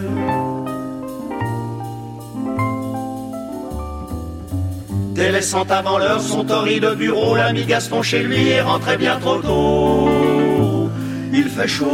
[5.16, 10.90] Délaissant avant l'heure son torride bureau, l'ami Gaston chez lui est rentré bien trop tôt.
[11.32, 11.86] Il fait chaud.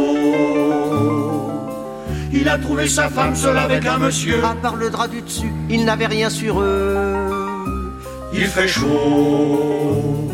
[2.32, 4.44] Il a trouvé sa femme seule avec un monsieur.
[4.44, 7.16] À part le drap du dessus, il n'avait rien sur eux.
[8.34, 10.28] Il fait chaud.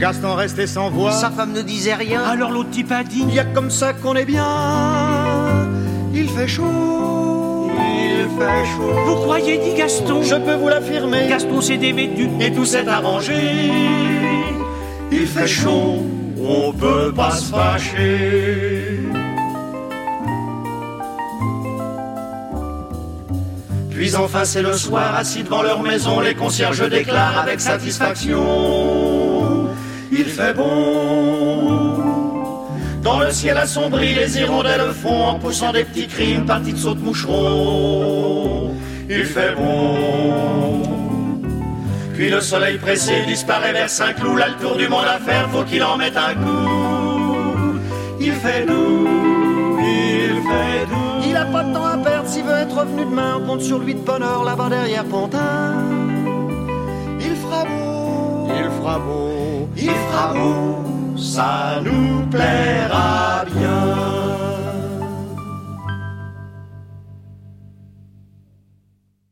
[0.00, 1.12] Gaston restait sans voix.
[1.12, 2.24] Sa femme ne disait rien.
[2.24, 5.68] Alors l'autre type a dit Y a comme ça qu'on est bien.
[6.12, 7.13] Il fait chaud.
[8.34, 8.92] Il fait chaud.
[9.06, 11.28] Vous croyez, dit Gaston Je peux vous l'affirmer.
[11.28, 12.28] Gaston s'est dévêtu.
[12.40, 13.70] Et tout s'est arrangé.
[15.12, 16.02] Il fait chaud.
[16.42, 19.00] On peut pas se fâcher.
[23.90, 29.68] Puis enfin c'est le soir, assis devant leur maison, les concierges déclarent avec satisfaction
[30.10, 31.43] Il fait bon.
[33.04, 36.78] Dans le ciel assombri, les hirondelles font en poussant des petits cris une partie de
[36.78, 38.70] saute moucheron.
[39.10, 40.82] Il fait bon.
[42.14, 45.64] Puis le soleil pressé disparaît vers Saint-Cloud, là le tour du monde à faire, faut
[45.64, 47.78] qu'il en mette un coup.
[48.20, 49.06] Il fait doux,
[49.80, 51.28] il fait doux.
[51.28, 53.80] Il a pas de temps à perdre s'il veut être revenu demain, on compte sur
[53.80, 55.74] lui de bonne heure là-bas derrière Pontin.
[57.20, 64.23] Il fera beau, il fera beau, il fera beau, ça nous plaira bien.